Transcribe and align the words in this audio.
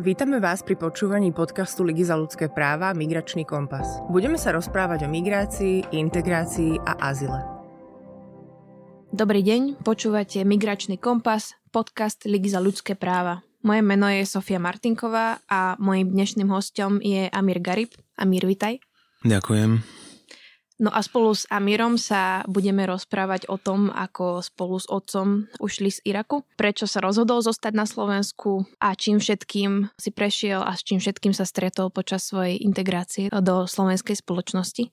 Vítame 0.00 0.40
vás 0.40 0.64
pri 0.64 0.80
počúvaní 0.80 1.36
podcastu 1.36 1.84
Ligy 1.84 2.08
za 2.08 2.16
ľudské 2.16 2.48
práva 2.48 2.96
Migračný 2.96 3.44
kompas. 3.44 4.00
Budeme 4.08 4.40
sa 4.40 4.56
rozprávať 4.56 5.04
o 5.04 5.08
migrácii, 5.12 5.92
integrácii 5.92 6.80
a 6.80 7.12
azile. 7.12 7.38
Dobrý 9.12 9.44
deň, 9.44 9.84
počúvate 9.84 10.40
Migračný 10.48 10.96
kompas, 10.96 11.60
podcast 11.68 12.24
Ligy 12.24 12.56
za 12.56 12.64
ľudské 12.64 12.96
práva. 12.96 13.44
Moje 13.62 13.84
meno 13.84 14.08
je 14.08 14.24
Sofia 14.24 14.56
Martinková 14.56 15.44
a 15.44 15.76
mojim 15.76 16.08
dnešným 16.08 16.48
hostom 16.48 16.96
je 16.98 17.28
Amir 17.28 17.60
Garib. 17.60 17.92
Amir, 18.16 18.48
vitaj. 18.48 18.80
Ďakujem. 19.28 20.01
No 20.80 20.88
a 20.88 21.04
spolu 21.04 21.36
s 21.36 21.44
Amírom 21.52 22.00
sa 22.00 22.46
budeme 22.48 22.88
rozprávať 22.88 23.50
o 23.52 23.60
tom, 23.60 23.92
ako 23.92 24.40
spolu 24.40 24.80
s 24.80 24.88
otcom 24.88 25.50
ušli 25.60 25.92
z 25.92 25.98
Iraku, 26.08 26.48
prečo 26.56 26.88
sa 26.88 27.04
rozhodol 27.04 27.44
zostať 27.44 27.72
na 27.76 27.84
Slovensku 27.84 28.64
a 28.80 28.96
čím 28.96 29.20
všetkým 29.20 29.92
si 30.00 30.10
prešiel 30.14 30.64
a 30.64 30.72
s 30.72 30.86
čím 30.86 30.98
všetkým 30.98 31.36
sa 31.36 31.44
stretol 31.44 31.92
počas 31.92 32.24
svojej 32.24 32.56
integrácie 32.62 33.28
do 33.28 33.68
slovenskej 33.68 34.18
spoločnosti. 34.18 34.88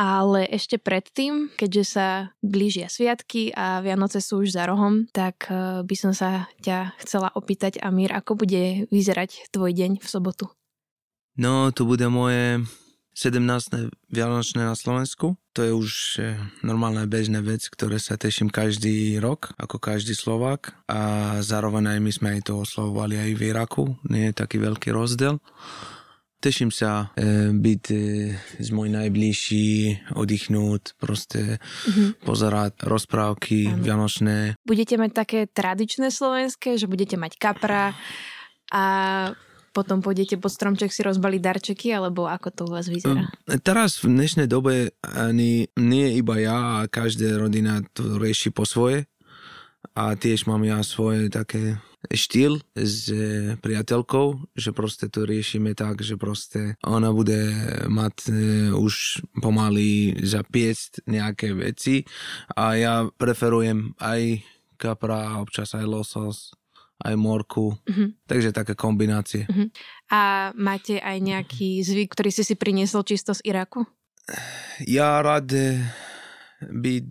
Ale 0.00 0.48
ešte 0.48 0.80
predtým, 0.80 1.52
keďže 1.60 1.84
sa 1.84 2.32
blížia 2.40 2.88
sviatky 2.88 3.52
a 3.52 3.84
Vianoce 3.84 4.24
sú 4.24 4.40
už 4.40 4.56
za 4.56 4.64
rohom, 4.64 5.04
tak 5.12 5.44
eh, 5.52 5.84
by 5.84 5.94
som 5.98 6.16
sa 6.16 6.48
ťa 6.64 6.96
chcela 7.04 7.28
opýtať, 7.36 7.76
Amír, 7.84 8.08
ako 8.16 8.40
bude 8.40 8.88
vyzerať 8.88 9.52
tvoj 9.52 9.76
deň 9.76 10.00
v 10.00 10.06
sobotu? 10.08 10.48
No, 11.36 11.68
to 11.68 11.84
bude 11.84 12.08
moje 12.08 12.64
17. 13.20 13.92
Vianočné 14.08 14.64
na 14.64 14.72
Slovensku. 14.72 15.36
To 15.52 15.60
je 15.60 15.76
už 15.76 15.90
e, 16.16 16.40
normálna 16.64 17.04
bežná 17.04 17.44
vec, 17.44 17.68
ktoré 17.68 18.00
sa 18.00 18.16
teším 18.16 18.48
každý 18.48 19.20
rok, 19.20 19.52
ako 19.60 19.76
každý 19.76 20.16
Slovák. 20.16 20.72
A 20.88 21.36
zároveň 21.44 21.92
aj 21.92 22.00
my 22.00 22.12
sme 22.16 22.28
aj 22.40 22.48
to 22.48 22.64
oslovovali 22.64 23.20
aj 23.20 23.30
v 23.36 23.42
Iraku. 23.52 23.84
Nie 24.08 24.32
je 24.32 24.40
taký 24.40 24.56
veľký 24.64 24.96
rozdiel. 24.96 25.36
Teším 26.40 26.72
sa 26.72 27.12
e, 27.12 27.52
byť 27.52 27.84
e, 27.92 27.96
s 28.56 28.68
môj 28.72 28.88
najbližší, 28.88 29.68
oddychnúť, 30.16 30.96
proste 30.96 31.60
mm-hmm. 31.60 32.24
pozerať 32.24 32.88
rozprávky 32.88 33.68
ano. 33.68 33.84
vianočné. 33.84 34.36
Budete 34.64 34.96
mať 34.96 35.12
také 35.12 35.40
tradičné 35.44 36.08
slovenské, 36.08 36.80
že 36.80 36.88
budete 36.88 37.20
mať 37.20 37.36
kapra 37.36 37.92
a 38.72 38.84
potom 39.70 40.02
pôjdete 40.02 40.36
pod 40.36 40.50
stromček 40.50 40.90
si 40.90 41.06
rozbaliť 41.06 41.40
darčeky, 41.40 41.88
alebo 41.94 42.26
ako 42.26 42.48
to 42.50 42.62
u 42.66 42.70
vás 42.74 42.90
vyzerá? 42.90 43.30
Hm, 43.30 43.62
teraz 43.62 44.02
v 44.02 44.10
dnešnej 44.10 44.50
dobe 44.50 44.94
ani 45.02 45.70
nie 45.78 46.06
iba 46.18 46.36
ja 46.42 46.58
a 46.82 46.90
každá 46.90 47.38
rodina 47.38 47.82
to 47.94 48.18
rieši 48.18 48.50
po 48.50 48.66
svoje. 48.66 49.06
A 49.96 50.12
tiež 50.14 50.44
mám 50.44 50.60
ja 50.62 50.84
svoje 50.84 51.32
také 51.32 51.80
štýl 52.08 52.64
s 52.72 53.12
e, 53.12 53.56
priateľkou, 53.60 54.56
že 54.56 54.72
proste 54.72 55.12
to 55.12 55.28
riešime 55.28 55.76
tak, 55.76 56.00
že 56.00 56.16
proste 56.16 56.80
ona 56.80 57.12
bude 57.12 57.52
mať 57.92 58.16
e, 58.28 58.32
už 58.72 59.24
pomaly 59.36 60.16
zapiecť 60.16 61.04
nejaké 61.04 61.52
veci 61.52 62.08
a 62.56 62.72
ja 62.76 62.94
preferujem 63.04 63.92
aj 64.00 64.40
kapra, 64.80 65.44
občas 65.44 65.76
aj 65.76 65.84
losos, 65.84 66.56
aj 67.00 67.14
morku. 67.16 67.74
Uh-huh. 67.74 68.12
Takže 68.28 68.52
také 68.52 68.76
kombinácie. 68.76 69.48
Uh-huh. 69.48 69.68
A 70.12 70.52
máte 70.56 71.00
aj 71.00 71.16
nejaký 71.20 71.80
zvyk, 71.80 72.12
ktorý 72.12 72.30
si 72.30 72.42
si 72.44 72.54
priniesol 72.54 73.02
čisto 73.02 73.32
z 73.32 73.40
Iraku? 73.48 73.88
Ja 74.84 75.18
rád 75.24 75.50
byť 76.60 77.10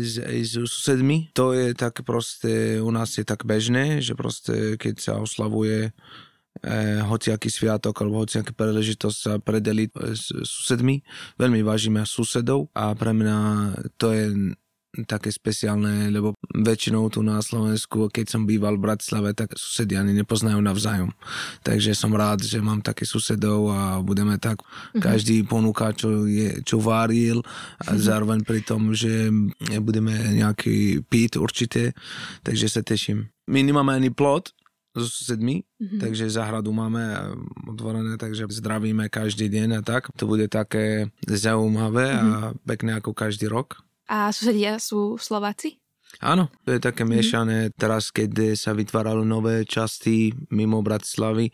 s, 0.00 0.22
aj 0.22 0.38
so 0.46 0.62
susedmi. 0.70 1.34
To 1.34 1.50
je 1.50 1.74
tak 1.74 2.06
proste, 2.06 2.78
u 2.78 2.90
nás 2.94 3.18
je 3.18 3.26
tak 3.26 3.42
bežné, 3.42 3.98
že 3.98 4.14
proste 4.14 4.78
keď 4.78 4.94
sa 5.02 5.14
oslavuje 5.18 5.90
eh, 5.90 7.00
hociaký 7.02 7.50
sviatok 7.50 7.98
alebo 8.00 8.22
hociaký 8.22 8.54
príležitosť 8.54 9.18
sa 9.18 9.32
predeliť 9.42 9.90
s 10.14 10.30
susedmi. 10.30 11.02
Veľmi 11.36 11.66
vážime 11.66 12.06
susedov 12.06 12.70
a 12.70 12.94
pre 12.94 13.10
mňa 13.10 13.38
to 13.98 14.14
je 14.14 14.24
také 15.02 15.34
speciálne, 15.34 16.06
lebo 16.14 16.38
väčšinou 16.54 17.10
tu 17.10 17.26
na 17.26 17.42
Slovensku, 17.42 18.06
keď 18.06 18.30
som 18.30 18.46
býval 18.46 18.78
v 18.78 18.86
Bratislave, 18.86 19.34
tak 19.34 19.58
susedia 19.58 19.98
ani 19.98 20.14
nepoznajú 20.22 20.62
navzájom. 20.62 21.10
Takže 21.66 21.98
som 21.98 22.14
rád, 22.14 22.46
že 22.46 22.62
mám 22.62 22.78
také 22.78 23.02
susedov 23.02 23.74
a 23.74 23.98
budeme 23.98 24.38
tak, 24.38 24.62
mm-hmm. 24.62 25.02
každý 25.02 25.42
ponúka, 25.42 25.90
čo, 25.90 26.30
je, 26.30 26.62
čo 26.62 26.78
váril 26.78 27.42
a 27.82 27.90
mm-hmm. 27.90 27.98
zároveň 27.98 28.38
pri 28.46 28.60
tom, 28.62 28.94
že 28.94 29.34
budeme 29.82 30.14
nejaký 30.14 31.02
pít 31.10 31.34
určite, 31.34 31.98
takže 32.46 32.70
sa 32.70 32.86
teším. 32.86 33.26
My 33.50 33.60
nemáme 33.66 33.90
ani 33.90 34.14
plot, 34.14 34.54
so 34.94 35.10
susedmi, 35.10 35.66
mm-hmm. 35.66 35.98
takže 35.98 36.30
záhradu 36.30 36.70
máme 36.70 37.02
otvorené, 37.66 38.14
takže 38.14 38.46
zdravíme 38.46 39.10
každý 39.10 39.50
deň 39.50 39.68
a 39.78 39.82
tak. 39.82 40.06
To 40.14 40.30
bude 40.30 40.46
také 40.46 41.10
zaujímavé 41.26 42.14
mm-hmm. 42.14 42.30
a 42.30 42.38
pekné 42.62 42.90
ako 43.02 43.10
každý 43.10 43.50
rok. 43.50 43.82
A 44.08 44.28
susedia 44.30 44.76
sú 44.76 45.16
Slováci? 45.16 45.80
Áno, 46.22 46.46
to 46.62 46.76
je 46.76 46.80
také 46.82 47.02
mhm. 47.02 47.10
miešané. 47.10 47.58
Mm. 47.66 47.72
Teraz, 47.74 48.14
keď 48.14 48.54
sa 48.54 48.70
vytvárali 48.76 49.26
nové 49.26 49.66
časti 49.66 50.30
mimo 50.54 50.78
Bratislavy, 50.84 51.50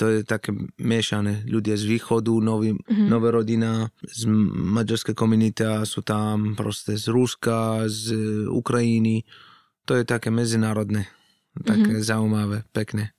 to 0.00 0.08
je 0.08 0.18
také 0.24 0.54
miešané. 0.80 1.44
Ľudia 1.44 1.76
z 1.76 1.84
východu, 1.98 2.32
nový, 2.40 2.72
mm. 2.72 3.08
nová 3.10 3.34
rodina, 3.34 3.92
z 4.06 4.30
maďarskej 4.54 5.12
komunity 5.12 5.60
sú 5.84 6.00
tam 6.00 6.56
proste 6.56 6.96
z 6.96 7.12
Ruska, 7.12 7.84
z 7.90 8.14
Ukrajiny. 8.48 9.28
To 9.84 9.96
je 9.96 10.04
také 10.08 10.32
medzinárodné, 10.32 11.08
také 11.64 12.00
mm. 12.00 12.04
zaujímavé, 12.04 12.64
pekné. 12.72 13.17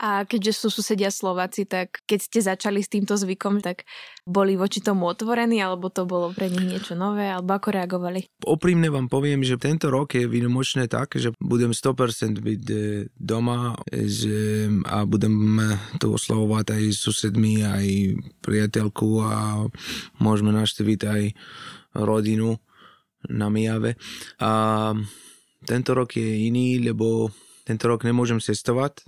A 0.00 0.26
keďže 0.26 0.66
sú 0.66 0.68
susedia 0.72 1.12
Slováci, 1.12 1.68
tak 1.68 2.02
keď 2.08 2.18
ste 2.18 2.40
začali 2.42 2.82
s 2.82 2.90
týmto 2.90 3.14
zvykom, 3.14 3.62
tak 3.62 3.86
boli 4.26 4.58
voči 4.58 4.82
tomu 4.82 5.06
otvorení, 5.06 5.62
alebo 5.62 5.92
to 5.94 6.08
bolo 6.08 6.34
pre 6.34 6.50
nich 6.50 6.64
niečo 6.64 6.98
nové, 6.98 7.30
alebo 7.30 7.54
ako 7.54 7.68
reagovali? 7.70 8.26
Oprímne 8.42 8.90
vám 8.90 9.06
poviem, 9.06 9.46
že 9.46 9.60
tento 9.60 9.92
rok 9.94 10.18
je 10.18 10.26
výnimočné 10.26 10.90
tak, 10.90 11.14
že 11.20 11.30
budem 11.38 11.70
100% 11.70 12.34
byť 12.34 12.62
e, 12.66 12.76
doma 13.14 13.78
a 14.90 14.96
budem 15.06 15.36
to 16.02 16.18
oslavovať 16.18 16.66
aj 16.74 16.82
susedmi, 16.98 17.62
aj 17.62 17.86
priateľku 18.42 19.22
a 19.22 19.66
môžeme 20.18 20.50
naštíviť 20.50 21.00
aj 21.06 21.22
rodinu 21.94 22.58
na 23.30 23.46
Mijave. 23.52 23.94
A 24.42 24.50
tento 25.62 25.90
rok 25.94 26.18
je 26.18 26.50
iný, 26.50 26.82
lebo 26.82 27.30
tento 27.62 27.86
rok 27.86 28.02
nemôžem 28.02 28.42
cestovať, 28.42 29.06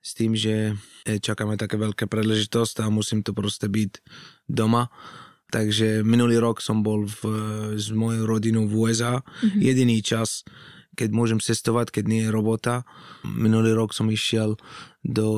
s 0.00 0.16
tým, 0.16 0.32
že 0.32 0.74
e, 1.04 1.20
čakáme 1.20 1.60
také 1.60 1.76
veľké 1.76 2.08
príležitosť 2.08 2.84
a 2.84 2.92
musím 2.92 3.20
to 3.20 3.36
proste 3.36 3.68
byť 3.68 4.00
doma. 4.48 4.88
Takže 5.50 6.06
minulý 6.06 6.38
rok 6.38 6.62
som 6.62 6.80
bol 6.80 7.04
v, 7.04 7.20
s 7.74 7.90
mojou 7.90 8.24
rodinou 8.24 8.70
v 8.70 8.86
USA. 8.86 9.20
Mm-hmm. 9.20 9.60
Jediný 9.60 9.98
čas, 10.00 10.46
keď 10.94 11.10
môžem 11.10 11.42
cestovať, 11.42 11.90
keď 11.90 12.04
nie 12.06 12.22
je 12.26 12.30
robota. 12.30 12.86
Minulý 13.26 13.74
rok 13.74 13.90
som 13.90 14.06
išiel 14.08 14.56
do 15.02 15.28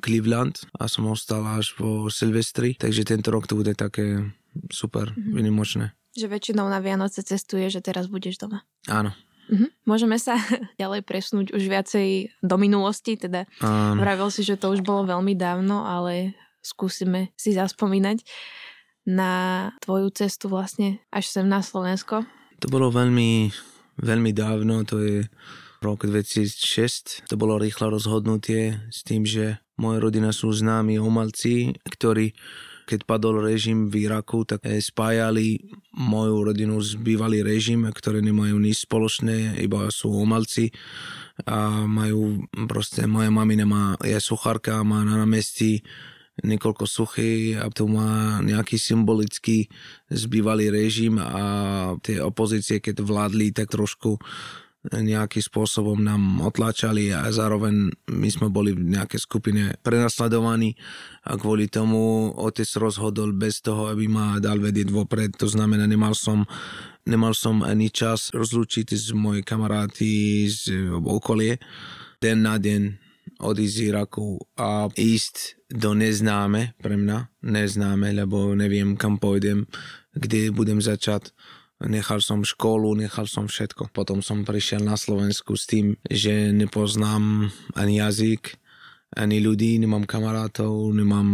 Cleveland 0.00 0.64
a 0.80 0.88
som 0.88 1.04
ostal 1.12 1.44
až 1.44 1.76
po 1.76 2.08
Silvestri, 2.08 2.80
takže 2.80 3.04
tento 3.04 3.28
rok 3.28 3.44
to 3.44 3.60
bude 3.60 3.76
také 3.76 4.32
super, 4.72 5.12
mm-hmm. 5.12 5.36
vynimočné. 5.36 5.86
Že 6.16 6.26
väčšinou 6.32 6.66
na 6.66 6.80
Vianoce 6.80 7.20
cestuje, 7.22 7.68
že 7.68 7.84
teraz 7.84 8.08
budeš 8.08 8.40
doma. 8.40 8.64
Áno. 8.88 9.12
Mm-hmm. 9.48 9.70
Môžeme 9.88 10.16
sa 10.20 10.36
ďalej 10.80 11.02
presnúť 11.04 11.56
už 11.56 11.62
viacej 11.64 12.36
do 12.44 12.56
minulosti, 12.60 13.16
teda 13.16 13.48
um. 13.64 13.98
vravil 13.98 14.28
si, 14.28 14.44
že 14.44 14.60
to 14.60 14.72
už 14.72 14.84
bolo 14.84 15.08
veľmi 15.08 15.32
dávno, 15.34 15.88
ale 15.88 16.36
skúsime 16.60 17.32
si 17.34 17.56
zaspomínať 17.56 18.22
na 19.08 19.32
tvoju 19.80 20.12
cestu 20.12 20.52
vlastne 20.52 21.00
až 21.08 21.32
sem 21.32 21.48
na 21.48 21.64
Slovensko. 21.64 22.28
To 22.60 22.66
bolo 22.68 22.92
veľmi, 22.92 23.48
veľmi 24.04 24.30
dávno, 24.36 24.84
to 24.84 25.00
je 25.00 25.18
rok 25.80 26.04
2006. 26.04 27.24
To 27.30 27.34
bolo 27.40 27.56
rýchle 27.56 27.88
rozhodnutie 27.88 28.76
s 28.92 29.00
tým, 29.06 29.24
že 29.24 29.62
moje 29.78 30.02
rodina 30.02 30.34
sú 30.34 30.50
známi 30.50 30.98
umelci, 30.98 31.78
ktorí 31.86 32.34
keď 32.88 33.04
padol 33.04 33.44
režim 33.44 33.92
v 33.92 34.08
Iraku, 34.08 34.48
tak 34.48 34.64
eh, 34.64 34.80
spájali 34.80 35.60
moju 35.92 36.48
rodinu 36.48 36.80
s 36.80 36.96
bývalý 36.96 37.44
režim, 37.44 37.84
ktoré 37.84 38.24
nemajú 38.24 38.56
nič 38.56 38.88
spoločné, 38.88 39.60
iba 39.60 39.92
sú 39.92 40.08
umelci 40.16 40.72
a 41.44 41.84
majú 41.84 42.48
proste, 42.66 43.04
moja 43.04 43.28
mamina 43.28 43.68
má, 43.68 43.94
je 44.00 44.16
suchárka, 44.16 44.80
má 44.82 45.04
na 45.04 45.20
námestí 45.20 45.84
niekoľko 46.38 46.84
suchy 46.86 47.58
a 47.58 47.66
to 47.70 47.90
má 47.90 48.38
nejaký 48.46 48.78
symbolický 48.78 49.66
zbývalý 50.06 50.70
režim 50.70 51.18
a 51.18 51.42
tie 51.98 52.22
opozície, 52.22 52.78
keď 52.78 53.02
vládli, 53.02 53.50
tak 53.50 53.74
trošku 53.74 54.22
nejakým 54.92 55.44
spôsobom 55.44 56.00
nám 56.00 56.40
otláčali 56.40 57.12
a 57.12 57.28
zároveň 57.28 57.92
my 58.08 58.28
sme 58.32 58.48
boli 58.48 58.72
v 58.72 58.96
nejakej 58.96 59.20
skupine 59.20 59.62
prenasledovaní 59.84 60.76
a 61.28 61.36
kvôli 61.36 61.68
tomu 61.68 62.32
otec 62.32 62.68
rozhodol 62.80 63.36
bez 63.36 63.60
toho, 63.60 63.92
aby 63.92 64.08
ma 64.08 64.40
dal 64.40 64.58
vedieť 64.58 64.88
vopred. 64.88 65.36
To 65.40 65.48
znamená, 65.48 65.84
nemal 65.84 66.16
som, 66.16 66.48
nemal 67.04 67.36
som 67.36 67.60
ani 67.60 67.92
čas 67.92 68.32
rozlúčiť 68.32 68.88
s 68.96 69.12
mojej 69.12 69.44
kamaráty 69.44 70.44
z 70.48 70.88
okolie. 70.96 71.60
Den 72.18 72.42
na 72.48 72.56
deň 72.56 73.08
odísť 73.38 73.74
z 73.74 73.84
Iraku 73.92 74.40
a 74.58 74.90
ísť 74.96 75.60
do 75.68 75.92
neznáme 75.92 76.74
pre 76.80 76.96
mňa, 76.96 77.44
neznáme, 77.44 78.10
lebo 78.16 78.56
neviem 78.56 78.96
kam 78.96 79.20
pôjdem, 79.20 79.68
kde 80.16 80.50
budem 80.50 80.80
začať. 80.82 81.30
Nechal 81.78 82.18
som 82.18 82.42
školu, 82.42 82.98
nechal 82.98 83.30
som 83.30 83.46
všetko. 83.46 83.94
Potom 83.94 84.18
som 84.18 84.42
prišiel 84.42 84.82
na 84.82 84.98
Slovensku 84.98 85.54
s 85.54 85.70
tým, 85.70 85.94
že 86.10 86.50
nepoznám 86.50 87.54
ani 87.78 88.02
jazyk, 88.02 88.58
ani 89.14 89.38
ľudí, 89.38 89.78
nemám 89.78 90.02
kamarátov, 90.02 90.90
nemám 90.90 91.28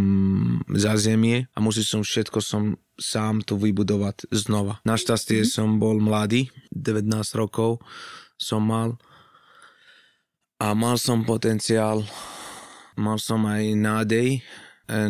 zázemie 0.69 1.49
a 1.57 1.59
musel 1.65 1.83
som 1.83 2.03
všetko 2.05 2.39
som 2.45 2.77
sám 3.01 3.43
to 3.43 3.59
vybudovať 3.59 4.31
znova. 4.31 4.79
Našťastie 4.87 5.43
mm-hmm. 5.43 5.55
som 5.57 5.69
bol 5.83 5.99
mladý, 5.99 6.53
19 6.71 7.09
rokov 7.35 7.83
som 8.39 8.63
mal 8.63 9.01
a 10.63 10.77
mal 10.77 11.01
som 11.01 11.27
potenciál, 11.27 12.07
mal 12.95 13.19
som 13.19 13.43
aj 13.49 13.65
nádej 13.75 14.29
e, 14.39 14.41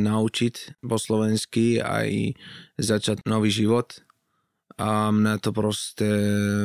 naučiť 0.00 0.80
po 0.80 0.96
slovensky 0.96 1.84
aj 1.84 2.38
začať 2.80 3.20
nový 3.28 3.52
život 3.52 4.00
a 4.74 5.14
mňa 5.14 5.38
to 5.38 5.54
proste 5.54 6.10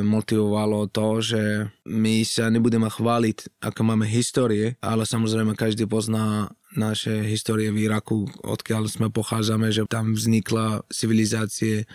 motivovalo 0.02 0.90
to, 0.90 1.22
že 1.22 1.42
my 1.86 2.26
sa 2.26 2.50
nebudeme 2.50 2.90
chváliť, 2.90 3.62
ako 3.62 3.80
máme 3.86 4.02
histórie, 4.10 4.74
ale 4.82 5.06
samozrejme 5.06 5.54
každý 5.54 5.86
pozná 5.86 6.50
naše 6.74 7.22
histórie 7.26 7.70
v 7.70 7.86
Iraku, 7.86 8.30
odkiaľ 8.46 8.90
sme 8.90 9.10
pochádzame, 9.10 9.70
že 9.74 9.86
tam 9.86 10.14
vznikla 10.14 10.86
civilizácie 10.90 11.86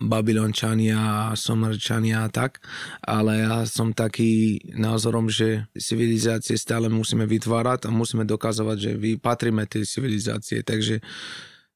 Babylončania, 0.00 1.32
Somerčania 1.36 2.28
a 2.28 2.32
tak, 2.32 2.60
ale 3.04 3.44
ja 3.44 3.64
som 3.64 3.92
taký 3.96 4.60
názorom, 4.76 5.28
že 5.32 5.68
civilizácie 5.76 6.56
stále 6.60 6.92
musíme 6.92 7.24
vytvárať 7.24 7.88
a 7.88 7.90
musíme 7.92 8.24
dokazovať, 8.28 8.76
že 8.80 8.92
vy 8.96 9.16
patríme 9.20 9.64
tej 9.64 9.84
civilizácie, 9.88 10.60
takže 10.64 11.04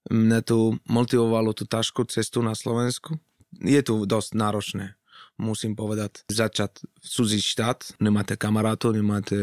mne 0.09 0.41
to 0.41 0.77
motivovalo 0.89 1.53
tú 1.53 1.69
ťažkú 1.69 2.09
cestu 2.09 2.41
na 2.41 2.57
Slovensku 2.57 3.21
je 3.57 3.81
tu 3.81 4.05
dosť 4.05 4.31
náročné 4.37 4.99
musím 5.39 5.79
povedať, 5.79 6.27
začať 6.29 6.83
v 6.83 7.07
cudzí 7.07 7.39
štát, 7.39 8.03
nemáte 8.03 8.35
kamarátov, 8.35 8.93
nemáte 8.93 9.39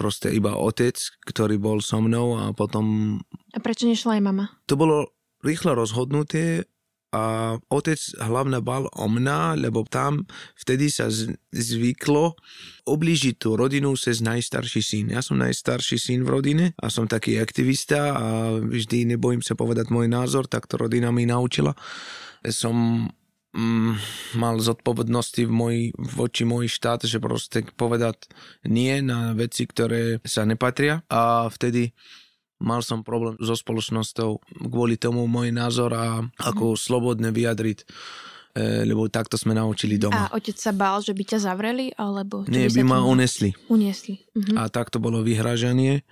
proste 0.00 0.32
iba 0.32 0.56
otec, 0.56 0.96
ktorý 1.28 1.60
bol 1.60 1.84
so 1.84 2.00
mnou 2.00 2.40
a 2.40 2.56
potom... 2.56 3.16
A 3.52 3.60
prečo 3.60 3.84
nešla 3.84 4.18
aj 4.18 4.22
mama? 4.24 4.44
To 4.72 4.80
bolo 4.80 5.12
rýchle 5.44 5.76
rozhodnutie 5.76 6.64
a 7.14 7.54
otec 7.70 8.00
hlavne 8.18 8.58
bal 8.64 8.90
o 8.90 9.06
mňa, 9.06 9.60
lebo 9.60 9.86
tam 9.86 10.26
vtedy 10.58 10.90
sa 10.90 11.12
zvyklo 11.52 12.34
oblížiť 12.88 13.38
tú 13.38 13.54
rodinu 13.54 13.94
cez 13.94 14.18
najstarší 14.18 14.82
syn. 14.82 15.06
Ja 15.14 15.22
som 15.22 15.38
najstarší 15.38 16.00
syn 16.00 16.26
v 16.26 16.32
rodine 16.32 16.66
a 16.80 16.90
som 16.90 17.06
taký 17.06 17.38
aktivista 17.38 18.18
a 18.18 18.26
vždy 18.58 19.14
nebojím 19.14 19.44
sa 19.46 19.54
povedať 19.54 19.94
môj 19.94 20.10
názor, 20.10 20.50
tak 20.50 20.66
to 20.66 20.74
rodina 20.80 21.14
mi 21.14 21.28
naučila 21.28 21.76
som 22.50 23.06
mm, 23.54 23.92
mal 24.36 24.58
zodpovednosti 24.58 25.46
v 25.46 25.52
moj, 25.52 25.76
voči 25.96 26.42
môj 26.44 26.68
štát, 26.68 27.06
že 27.06 27.22
proste 27.22 27.64
povedať 27.78 28.28
nie 28.66 29.00
na 29.00 29.32
veci, 29.32 29.64
ktoré 29.64 30.20
sa 30.26 30.44
nepatria 30.44 31.06
a 31.08 31.46
vtedy 31.48 31.94
mal 32.60 32.82
som 32.82 33.06
problém 33.06 33.38
so 33.42 33.54
spoločnosťou 33.54 34.62
kvôli 34.70 34.96
tomu 34.96 35.26
môj 35.26 35.50
názor 35.54 35.94
a 35.94 36.22
ako 36.40 36.74
mm. 36.74 36.78
slobodne 36.78 37.28
vyjadriť 37.34 37.78
e, 37.82 37.86
lebo 38.88 39.10
takto 39.10 39.34
sme 39.36 39.52
naučili 39.52 39.98
doma. 39.98 40.30
A 40.30 40.34
otec 40.38 40.56
sa 40.56 40.70
bál, 40.70 41.02
že 41.02 41.12
by 41.12 41.24
ťa 41.34 41.38
zavreli? 41.44 41.92
Alebo 41.98 42.46
Nie, 42.46 42.70
by, 42.70 42.80
by 42.80 42.82
ma 42.86 42.98
unesli. 43.04 43.52
Unesli. 43.68 44.22
Mhm. 44.34 44.54
A 44.58 44.70
takto 44.70 45.02
bolo 45.02 45.20
vyhražanie 45.20 46.06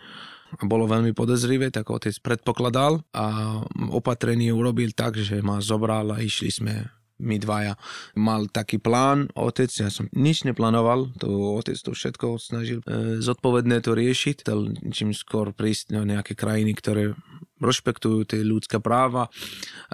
bolo 0.61 0.85
veľmi 0.85 1.17
podezrivé, 1.17 1.73
tak 1.73 1.89
otec 1.89 2.13
predpokladal 2.21 3.01
a 3.17 3.59
opatrenie 3.89 4.53
urobil 4.53 4.93
tak, 4.93 5.17
že 5.17 5.41
ma 5.41 5.59
zobral 5.65 6.13
a 6.13 6.21
išli 6.21 6.51
sme 6.53 6.75
my 7.23 7.39
dvaja. 7.39 7.79
Mal 8.19 8.51
taký 8.51 8.83
plán, 8.83 9.31
otec, 9.39 9.71
ja 9.71 9.89
som 9.89 10.11
nič 10.13 10.43
neplánoval, 10.43 11.15
to 11.23 11.57
otec 11.57 11.79
to 11.79 11.95
všetko 11.95 12.37
snažil 12.43 12.83
e, 12.85 13.23
zodpovedné 13.23 13.79
to 13.81 13.95
riešiť, 13.95 14.43
chcel 14.43 14.75
čím 14.91 15.15
skôr 15.15 15.55
prísť 15.55 15.95
na 15.95 16.03
nejaké 16.03 16.35
krajiny, 16.35 16.75
ktoré 16.75 17.15
rešpektujú 17.63 18.27
tie 18.27 18.43
ľudské 18.43 18.83
práva, 18.83 19.31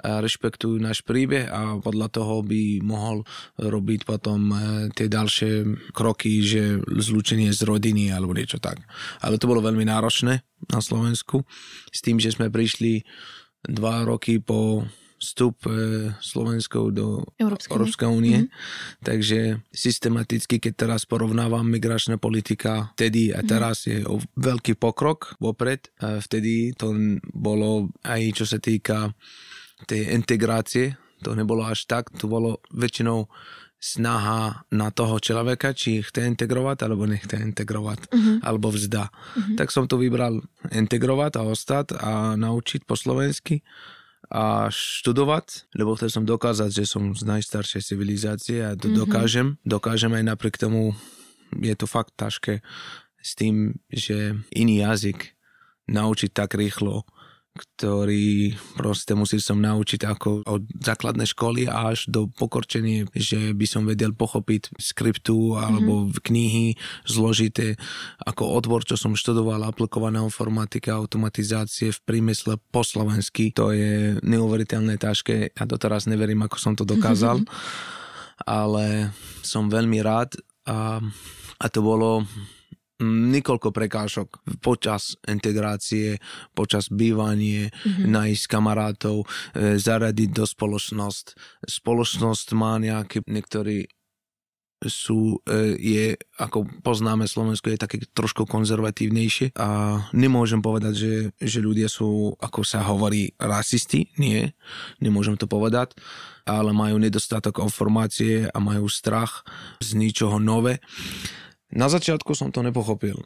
rešpektujú 0.01 0.81
náš 0.81 1.05
príbeh 1.05 1.45
a 1.47 1.77
podľa 1.77 2.09
toho 2.09 2.41
by 2.41 2.81
mohol 2.81 3.21
robiť 3.61 4.09
potom 4.09 4.49
e, 4.49 4.55
tie 4.97 5.05
ďalšie 5.05 5.51
kroky, 5.93 6.41
že 6.41 6.81
zlúčenie 6.81 7.53
z 7.53 7.61
rodiny 7.63 8.09
alebo 8.09 8.33
niečo 8.33 8.57
tak. 8.57 8.81
Ale 9.21 9.37
to 9.37 9.45
bolo 9.45 9.61
veľmi 9.61 9.85
náročné 9.85 10.41
na 10.67 10.79
Slovensku 10.81 11.45
s 11.93 11.99
tým, 12.01 12.17
že 12.17 12.33
sme 12.33 12.49
prišli 12.49 13.05
dva 13.69 14.07
roky 14.07 14.41
po 14.41 14.89
vstup 15.19 15.67
e, 15.67 16.15
Slovenskou 16.23 16.95
do 16.95 17.27
Európskej 17.37 18.07
únie. 18.07 18.47
Mm-hmm. 18.47 19.03
Takže 19.03 19.39
systematicky, 19.69 20.63
keď 20.63 20.87
teraz 20.87 21.03
porovnávam 21.03 21.67
migračná 21.67 22.15
politika 22.15 22.95
vtedy 22.95 23.35
a 23.35 23.43
mhm. 23.43 23.47
teraz 23.47 23.83
mm-hmm. 23.83 23.93
je 23.93 24.07
o 24.07 24.15
veľký 24.39 24.73
pokrok 24.79 25.35
vopred. 25.37 25.91
Vtedy 25.99 26.73
to 26.73 26.95
bolo 27.35 27.91
aj 28.07 28.21
čo 28.33 28.45
sa 28.47 28.57
týka 28.57 29.11
tej 29.87 30.11
integrácie, 30.15 30.99
to 31.23 31.35
nebolo 31.35 31.67
až 31.67 31.87
tak, 31.87 32.11
to 32.15 32.27
bolo 32.27 32.63
väčšinou 32.71 33.27
snaha 33.79 34.67
na 34.75 34.91
toho 34.91 35.23
človeka, 35.23 35.71
či 35.71 36.03
chce 36.03 36.27
integrovať, 36.35 36.83
alebo 36.83 37.07
nechce 37.07 37.39
integrovať, 37.39 38.11
uh-huh. 38.11 38.37
alebo 38.43 38.75
vzda. 38.75 39.07
Uh-huh. 39.07 39.55
Tak 39.55 39.71
som 39.71 39.87
to 39.87 39.95
vybral 39.95 40.43
integrovať 40.67 41.39
a 41.39 41.47
ostať 41.47 41.85
a 41.95 42.11
naučiť 42.35 42.83
po 42.83 42.99
slovensky 42.99 43.63
a 44.29 44.69
študovať, 44.69 45.73
lebo 45.73 45.97
chcel 45.97 46.13
som 46.13 46.23
dokázať, 46.25 46.69
že 46.69 46.85
som 46.85 47.17
z 47.17 47.25
najstaršej 47.25 47.81
civilizácie 47.81 48.61
a 48.61 48.77
to 48.77 48.85
mm-hmm. 48.85 49.01
dokážem. 49.01 49.47
Dokážem 49.65 50.13
aj 50.13 50.23
napriek 50.29 50.61
tomu, 50.61 50.93
je 51.57 51.73
to 51.73 51.89
fakt 51.89 52.13
ťažké 52.13 52.61
s 53.19 53.31
tým, 53.33 53.81
že 53.89 54.37
iný 54.53 54.85
jazyk 54.85 55.33
naučiť 55.89 56.29
tak 56.29 56.53
rýchlo 56.53 57.09
ktorý 57.59 58.55
proste 58.79 59.11
musel 59.19 59.43
som 59.43 59.59
naučiť 59.59 60.07
ako 60.07 60.47
od 60.47 60.63
základnej 60.79 61.27
školy 61.27 61.67
až 61.67 62.07
do 62.07 62.31
pokorčenia, 62.31 63.11
že 63.11 63.51
by 63.51 63.65
som 63.67 63.83
vedel 63.83 64.15
pochopiť 64.15 64.79
skriptu 64.79 65.59
alebo 65.59 66.07
mm-hmm. 66.07 66.23
knihy 66.23 66.67
zložité 67.03 67.75
ako 68.23 68.55
odbor, 68.55 68.87
čo 68.87 68.95
som 68.95 69.19
študoval, 69.19 69.67
aplikovaná 69.67 70.23
informatika, 70.23 70.95
automatizácie 70.95 71.91
v 71.91 72.03
prímysle 72.07 72.55
po 72.71 72.87
slovensky. 72.87 73.51
To 73.59 73.75
je 73.75 74.15
neuveriteľné 74.23 74.95
ťažké. 74.95 75.59
Ja 75.59 75.63
doteraz 75.67 76.07
neverím, 76.07 76.47
ako 76.47 76.57
som 76.57 76.73
to 76.79 76.87
dokázal, 76.87 77.43
mm-hmm. 77.43 78.47
ale 78.63 79.11
som 79.43 79.67
veľmi 79.67 79.99
rád 79.99 80.39
a, 80.63 81.03
a 81.59 81.65
to 81.67 81.79
bolo 81.83 82.23
niekoľko 83.03 83.71
prekážok 83.71 84.43
počas 84.59 85.15
integrácie, 85.23 86.19
počas 86.51 86.91
bývanie, 86.91 87.71
mm-hmm. 87.71 88.05
nájsť 88.11 88.43
kamarátov, 88.45 89.23
e, 89.23 89.79
zaradiť 89.79 90.29
do 90.35 90.45
spoločnosť. 90.45 91.25
Spoločnosť 91.63 92.47
má 92.59 92.75
nejaké, 92.77 93.23
niektorí 93.23 93.87
sú, 94.87 95.43
e, 95.43 95.75
je, 95.75 96.05
ako 96.39 96.63
poznáme 96.79 97.27
Slovensko, 97.27 97.67
je 97.67 97.83
také 97.83 97.97
trošku 98.15 98.47
konzervatívnejšie 98.47 99.59
a 99.59 99.99
nemôžem 100.15 100.63
povedať, 100.63 100.93
že, 100.95 101.13
že 101.35 101.59
ľudia 101.59 101.91
sú, 101.91 102.39
ako 102.39 102.63
sa 102.63 102.87
hovorí, 102.87 103.35
rasisti, 103.35 104.07
nie, 104.15 104.47
nemôžem 105.03 105.35
to 105.35 105.51
povedať, 105.51 105.99
ale 106.47 106.71
majú 106.71 106.95
nedostatok 106.95 107.59
informácie 107.59 108.47
a 108.47 108.57
majú 108.63 108.87
strach 108.87 109.43
z 109.83 109.99
ničoho 109.99 110.39
nové 110.39 110.79
na 111.69 111.87
začiatku 111.87 112.33
som 112.33 112.49
to 112.49 112.65
nepochopil. 112.65 113.21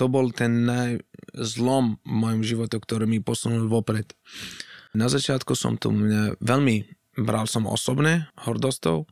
To 0.00 0.08
bol 0.08 0.32
ten 0.32 0.64
zlom 1.36 2.00
v 2.08 2.12
mojom 2.12 2.42
živote, 2.42 2.80
ktorý 2.80 3.04
mi 3.04 3.20
posunul 3.20 3.68
vopred. 3.68 4.16
Na 4.96 5.12
začiatku 5.12 5.52
som 5.52 5.76
to 5.76 5.92
mňa 5.92 6.40
veľmi 6.40 6.76
bral 7.20 7.44
som 7.44 7.68
osobne, 7.68 8.32
hordostou, 8.40 9.06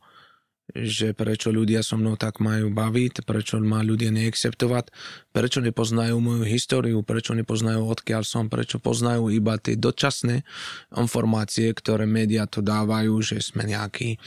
že 0.71 1.11
prečo 1.11 1.51
ľudia 1.51 1.83
so 1.83 1.99
mnou 1.99 2.15
tak 2.15 2.39
majú 2.39 2.71
baviť, 2.71 3.27
prečo 3.27 3.59
ma 3.59 3.83
ľudia 3.83 4.15
neakceptovať, 4.15 4.89
prečo 5.35 5.59
nepoznajú 5.59 6.15
moju 6.17 6.47
históriu, 6.47 7.03
prečo 7.03 7.35
nepoznajú 7.35 7.83
odkiaľ 7.83 8.23
som, 8.23 8.47
prečo 8.47 8.79
poznajú 8.79 9.27
iba 9.29 9.59
tie 9.59 9.75
dočasné 9.75 10.47
informácie, 10.95 11.67
ktoré 11.75 12.07
médiá 12.07 12.47
to 12.47 12.63
dávajú, 12.63 13.11
že 13.19 13.43
sme 13.43 13.67
nejakí 13.67 14.17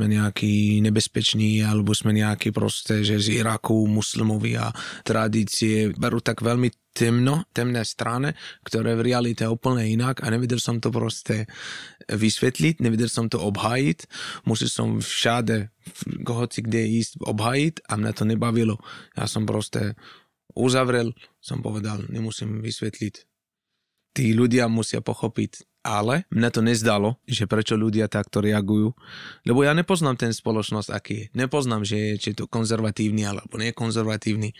sme 0.00 0.16
nejakí 0.16 0.80
nebezpeční, 0.80 1.60
alebo 1.60 1.92
sme 1.92 2.16
nejakí 2.16 2.56
proste, 2.56 3.04
že 3.04 3.20
z 3.20 3.44
Iraku 3.44 3.84
muslimovia 3.84 4.72
tradície 5.04 5.92
berú 5.92 6.24
tak 6.24 6.40
veľmi 6.40 6.72
temno, 6.96 7.44
temné 7.52 7.84
strane, 7.84 8.32
ktoré 8.64 8.96
v 8.96 9.12
realite 9.12 9.44
je 9.44 9.52
úplne 9.52 9.84
inak 9.84 10.24
a 10.24 10.32
nevedel 10.32 10.56
som 10.56 10.80
to 10.80 10.88
proste 10.88 11.44
vysvetliť, 12.08 12.80
nevedel 12.80 13.12
som 13.12 13.28
to 13.28 13.44
obhájiť, 13.44 14.08
musel 14.48 14.72
som 14.72 14.88
všade, 15.04 15.68
hoci 16.24 16.58
kde 16.64 16.80
ísť 17.04 17.20
obhájiť 17.20 17.84
a 17.84 18.00
mňa 18.00 18.12
to 18.16 18.24
nebavilo. 18.24 18.80
Ja 19.20 19.28
som 19.28 19.44
proste 19.44 20.00
uzavrel, 20.56 21.12
som 21.44 21.60
povedal, 21.60 22.08
nemusím 22.08 22.64
vysvetliť. 22.64 23.28
Tí 24.16 24.32
ľudia 24.32 24.64
musia 24.72 25.04
pochopiť, 25.04 25.69
ale 25.80 26.28
mne 26.28 26.48
to 26.52 26.60
nezdalo, 26.60 27.16
že 27.24 27.48
prečo 27.48 27.76
ľudia 27.76 28.08
takto 28.08 28.44
reagujú, 28.44 28.92
lebo 29.48 29.64
ja 29.64 29.72
nepoznám 29.72 30.20
ten 30.20 30.32
spoločnosť, 30.32 30.88
aký 30.92 31.14
je. 31.16 31.26
Nepoznám, 31.32 31.82
že 31.88 32.20
či 32.20 32.32
je 32.32 32.44
to 32.44 32.50
konzervatívny 32.50 33.24
alebo 33.24 33.56
nie 33.56 33.72
konzervatívny. 33.72 34.52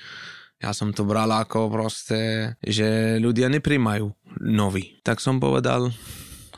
Ja 0.60 0.76
som 0.76 0.92
to 0.92 1.08
bral 1.08 1.32
ako 1.32 1.72
proste, 1.72 2.52
že 2.60 3.16
ľudia 3.16 3.48
nepríjmajú 3.48 4.12
nový. 4.44 5.00
Tak 5.00 5.20
som 5.20 5.40
povedal, 5.40 5.88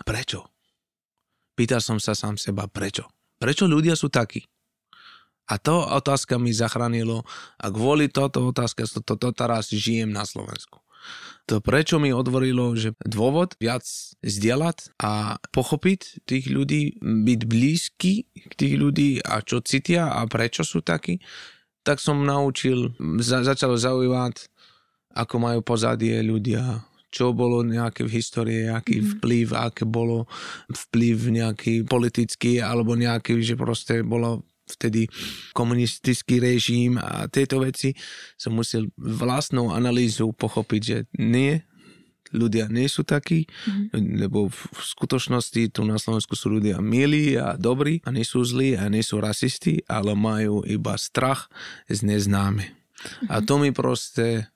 prečo? 0.02 0.50
Pýtal 1.54 1.78
som 1.78 2.02
sa 2.02 2.18
sám 2.18 2.34
seba, 2.34 2.66
prečo? 2.66 3.06
Prečo 3.38 3.70
ľudia 3.70 3.94
sú 3.94 4.10
takí? 4.10 4.42
A 5.50 5.58
to 5.58 5.74
otázka 5.86 6.38
mi 6.38 6.54
zachránilo 6.54 7.26
a 7.58 7.66
kvôli 7.70 8.06
toto 8.06 8.46
otázka 8.46 8.86
to, 8.86 9.02
to, 9.02 9.14
to 9.18 9.30
teraz 9.34 9.70
žijem 9.74 10.10
na 10.14 10.22
Slovensku. 10.22 10.82
To 11.50 11.58
prečo 11.58 11.98
mi 11.98 12.14
otvorilo, 12.14 12.78
že 12.78 12.94
dôvod 13.02 13.58
viac 13.58 13.82
zdieľať 14.22 14.94
a 15.02 15.42
pochopiť 15.50 16.22
tých 16.22 16.46
ľudí, 16.46 17.02
byť 17.02 17.40
blízky 17.50 18.30
k 18.30 18.52
tých 18.54 18.74
ľudí 18.78 19.18
a 19.26 19.42
čo 19.42 19.58
cítia 19.58 20.06
a 20.06 20.22
prečo 20.30 20.62
sú 20.62 20.86
takí, 20.86 21.18
tak 21.82 21.98
som 21.98 22.22
naučil, 22.22 22.94
za, 23.18 23.42
začal 23.42 23.74
zaujímať, 23.74 24.46
ako 25.12 25.34
majú 25.42 25.60
pozadie 25.66 26.22
ľudia, 26.22 26.86
čo 27.12 27.34
bolo 27.36 27.60
nejaké 27.66 28.06
v 28.06 28.14
histórii, 28.16 28.70
aký 28.70 29.02
mm-hmm. 29.02 29.12
vplyv, 29.18 29.46
aké 29.52 29.84
bolo 29.84 30.30
vplyv 30.70 31.16
nejaký 31.28 31.74
politický, 31.84 32.62
alebo 32.62 32.94
nejaký, 32.96 33.42
že 33.42 33.58
proste 33.58 34.00
bolo 34.00 34.46
vtedy 34.72 35.06
komunistický 35.52 36.40
režim 36.40 36.96
a 36.96 37.28
tieto 37.28 37.60
veci 37.60 37.92
som 38.40 38.56
musel 38.56 38.88
vlastnou 38.96 39.70
analýzu 39.70 40.32
pochopiť, 40.32 40.80
že 40.82 40.98
nie, 41.20 41.60
ľudia 42.32 42.66
nie 42.72 42.88
sú 42.88 43.04
takí, 43.04 43.44
mm-hmm. 43.44 44.18
lebo 44.24 44.48
v 44.48 44.80
skutočnosti 44.80 45.76
tu 45.76 45.84
na 45.84 46.00
Slovensku 46.00 46.32
sú 46.32 46.58
ľudia 46.58 46.80
milí 46.80 47.36
a 47.36 47.54
dobrí 47.60 48.00
a 48.02 48.10
nie 48.10 48.24
sú 48.24 48.42
zlí 48.42 48.74
a 48.74 48.88
nie 48.88 49.04
sú 49.04 49.20
rasisti, 49.20 49.84
ale 49.84 50.16
majú 50.16 50.64
iba 50.64 50.96
strach 50.96 51.52
z 51.86 52.02
neznáme. 52.02 52.64
Mm-hmm. 52.64 53.28
A 53.28 53.34
to 53.44 53.60
mi 53.60 53.70
proste 53.70 54.48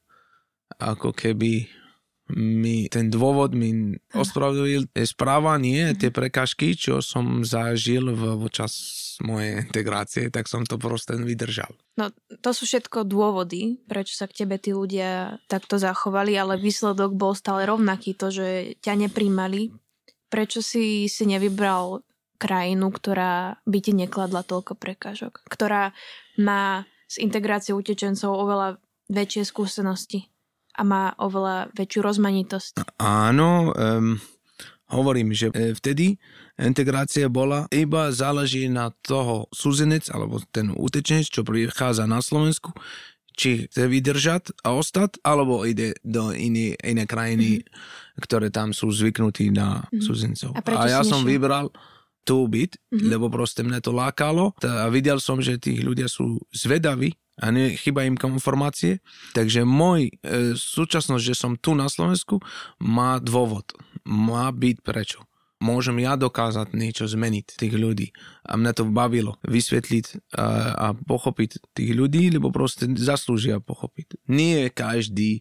ako 0.80 1.14
keby 1.14 1.68
mi 2.34 2.90
ten 2.90 3.06
dôvod 3.06 3.54
mi 3.54 3.94
ospravedlil 4.10 4.90
správanie, 5.06 5.94
tie 5.94 6.10
prekažky, 6.10 6.74
čo 6.74 6.98
som 6.98 7.46
zažil 7.46 8.10
v, 8.10 8.34
v 8.34 8.44
čas 8.50 8.74
mojej 9.22 9.64
integrácie, 9.64 10.28
tak 10.28 10.50
som 10.50 10.66
to 10.66 10.76
proste 10.76 11.16
vydržal. 11.16 11.72
No, 11.96 12.12
to 12.42 12.50
sú 12.52 12.68
všetko 12.68 13.08
dôvody, 13.08 13.80
prečo 13.88 14.16
sa 14.16 14.28
k 14.28 14.44
tebe 14.44 14.60
tí 14.60 14.76
ľudia 14.76 15.40
takto 15.48 15.80
zachovali, 15.80 16.36
ale 16.36 16.60
výsledok 16.60 17.16
bol 17.16 17.32
stále 17.32 17.64
rovnaký, 17.64 18.12
to, 18.16 18.28
že 18.28 18.48
ťa 18.84 19.08
nepríjmali. 19.08 19.72
Prečo 20.26 20.60
si 20.60 21.06
si 21.06 21.24
nevybral 21.24 22.02
krajinu, 22.36 22.92
ktorá 22.92 23.56
by 23.64 23.78
ti 23.80 23.96
nekladla 23.96 24.44
toľko 24.44 24.76
prekážok, 24.76 25.46
ktorá 25.48 25.96
má 26.36 26.84
s 27.08 27.16
integráciou 27.16 27.80
utečencov 27.80 28.28
oveľa 28.28 28.76
väčšie 29.08 29.46
skúsenosti? 29.46 30.28
a 30.76 30.82
má 30.84 31.16
oveľa 31.16 31.72
väčšiu 31.72 32.00
rozmanitosť. 32.04 32.72
Áno, 33.00 33.72
um, 33.72 34.20
hovorím, 34.92 35.32
že 35.32 35.48
e, 35.50 35.72
vtedy 35.72 36.20
integrácia 36.60 37.28
bola 37.28 37.68
iba 37.68 38.08
záleží 38.12 38.68
na 38.72 38.92
toho 39.04 39.48
súzenec 39.52 40.08
alebo 40.08 40.40
ten 40.52 40.72
utečenec, 40.72 41.28
čo 41.28 41.44
prichádza 41.44 42.08
na 42.08 42.24
Slovensku, 42.24 42.72
či 43.36 43.68
chce 43.68 43.84
vydržať 43.84 44.64
a 44.64 44.72
ostať, 44.72 45.20
alebo 45.20 45.68
ide 45.68 45.92
do 46.00 46.32
iné, 46.32 46.72
iné 46.80 47.04
krajiny, 47.04 47.60
mm-hmm. 47.60 48.24
ktoré 48.24 48.48
tam 48.48 48.72
sú 48.72 48.88
zvyknutí 48.88 49.52
na 49.52 49.84
mm-hmm. 49.84 50.00
súzencov. 50.00 50.50
A, 50.56 50.60
a 50.64 50.84
ja 50.88 51.00
som 51.04 51.20
vybral 51.20 51.68
tu 52.26 52.48
byť, 52.48 52.70
mm-hmm. 52.72 53.08
lebo 53.12 53.28
proste 53.28 53.60
mne 53.62 53.78
to 53.84 53.92
lákalo 53.92 54.56
a 54.64 54.88
videl 54.88 55.20
som, 55.20 55.38
že 55.38 55.60
tí 55.60 55.78
ľudia 55.84 56.08
sú 56.08 56.40
zvedaví 56.50 57.14
a 57.36 57.52
ne, 57.52 57.76
chyba 57.76 58.08
im 58.08 58.16
informácie. 58.16 59.04
Takže 59.36 59.68
môj 59.68 60.08
e, 60.08 60.12
súčasnosť, 60.56 61.22
že 61.22 61.34
som 61.36 61.52
tu 61.60 61.76
na 61.76 61.86
Slovensku, 61.92 62.40
má 62.80 63.20
dôvod. 63.20 63.76
Má 64.08 64.48
byť 64.48 64.76
prečo. 64.80 65.20
Môžem 65.56 65.96
ja 66.04 66.20
dokázať 66.20 66.76
niečo 66.76 67.08
zmeniť 67.08 67.56
tých 67.56 67.74
ľudí. 67.74 68.12
A 68.44 68.60
mňa 68.60 68.72
to 68.76 68.84
bavilo 68.92 69.40
vysvetliť 69.48 70.36
a, 70.36 70.46
a 70.76 70.86
pochopiť 70.92 71.72
tých 71.72 71.96
ľudí, 71.96 72.28
lebo 72.28 72.52
proste 72.52 72.84
zaslúžia 72.92 73.64
pochopiť. 73.64 74.20
Nie 74.28 74.68
každý 74.68 75.40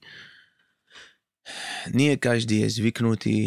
nie 1.94 2.18
každý 2.18 2.66
je 2.66 2.82
zvyknutý 2.82 3.38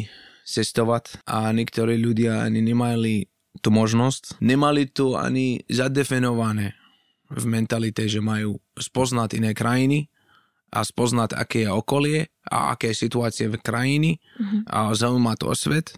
cestovať 0.46 1.20
a 1.26 1.50
niektorí 1.50 1.98
ľudia 1.98 2.46
ani 2.46 2.62
nemali 2.62 3.26
tú 3.58 3.74
možnosť, 3.74 4.38
nemali 4.38 4.86
to 4.86 5.18
ani 5.18 5.66
zadefinované 5.66 6.78
v 7.28 7.44
mentalite, 7.44 8.08
že 8.08 8.24
majú 8.24 8.56
spoznať 8.78 9.36
iné 9.36 9.52
krajiny 9.52 10.08
a 10.72 10.80
spoznať, 10.84 11.36
aké 11.36 11.68
je 11.68 11.70
okolie 11.72 12.18
a 12.48 12.72
aké 12.72 12.92
je 12.94 13.02
situácie 13.04 13.50
v 13.50 13.60
krajiny 13.60 14.10
mm-hmm. 14.16 14.60
a 14.68 14.94
zaujíma 14.96 15.36
to 15.36 15.52
o 15.52 15.56
svet. 15.56 15.92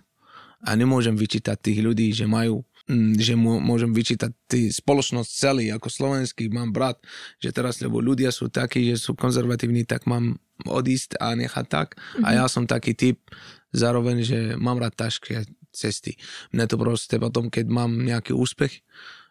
A 0.60 0.76
nemôžem 0.76 1.16
vyčítať 1.16 1.56
tých 1.56 1.80
ľudí, 1.80 2.12
že 2.12 2.28
majú 2.28 2.60
mm, 2.84 3.16
že 3.16 3.34
môžem 3.38 3.96
vyčítať 3.96 4.30
tý 4.44 4.68
spoločnosť 4.68 5.30
celý, 5.30 5.72
ako 5.72 5.88
slovenský 5.88 6.52
mám 6.52 6.74
brat, 6.74 7.00
že 7.40 7.54
teraz, 7.54 7.80
lebo 7.80 8.02
ľudia 8.04 8.28
sú 8.28 8.52
takí, 8.52 8.92
že 8.92 9.00
sú 9.00 9.16
konzervatívni, 9.16 9.88
tak 9.88 10.04
mám 10.04 10.36
odísť 10.68 11.16
a 11.16 11.32
nechať 11.32 11.66
tak. 11.68 11.88
Mm-hmm. 11.96 12.24
A 12.24 12.28
mhm. 12.28 12.36
ja 12.36 12.44
som 12.48 12.64
taký 12.68 12.92
typ, 12.92 13.18
zároveň, 13.72 14.26
že 14.26 14.38
mám 14.58 14.82
rád 14.82 14.98
ťažké 14.98 15.46
cesty. 15.70 16.18
Mne 16.50 16.66
to 16.66 16.76
proste 16.76 17.16
potom, 17.22 17.48
keď 17.48 17.70
mám 17.70 17.94
nejaký 18.02 18.34
úspech, 18.34 18.82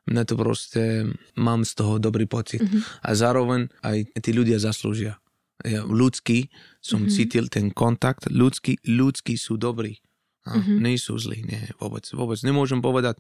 mne 0.08 0.24
to 0.26 0.34
proste, 0.40 1.12
mám 1.38 1.68
z 1.68 1.72
toho 1.76 2.02
dobrý 2.02 2.26
pocit. 2.26 2.64
Mm-hmm. 2.64 2.82
A 3.06 3.10
zároveň 3.14 3.70
aj 3.86 4.10
tí 4.24 4.32
ľudia 4.34 4.58
zaslúžia. 4.58 5.22
Ja, 5.62 5.84
ľudský 5.84 6.48
som 6.80 7.04
mm-hmm. 7.04 7.14
cítil 7.14 7.46
ten 7.52 7.68
kontakt, 7.70 8.32
ľudský, 8.32 8.80
ľudský 8.88 9.36
sú 9.36 9.60
dobrí. 9.60 10.00
A 10.48 10.56
mm-hmm. 10.56 10.78
nie 10.80 10.96
sú 10.96 11.20
zlí, 11.20 11.44
nie, 11.44 11.62
vôbec, 11.78 12.08
vôbec. 12.16 12.40
Nemôžem 12.42 12.80
povedať, 12.80 13.20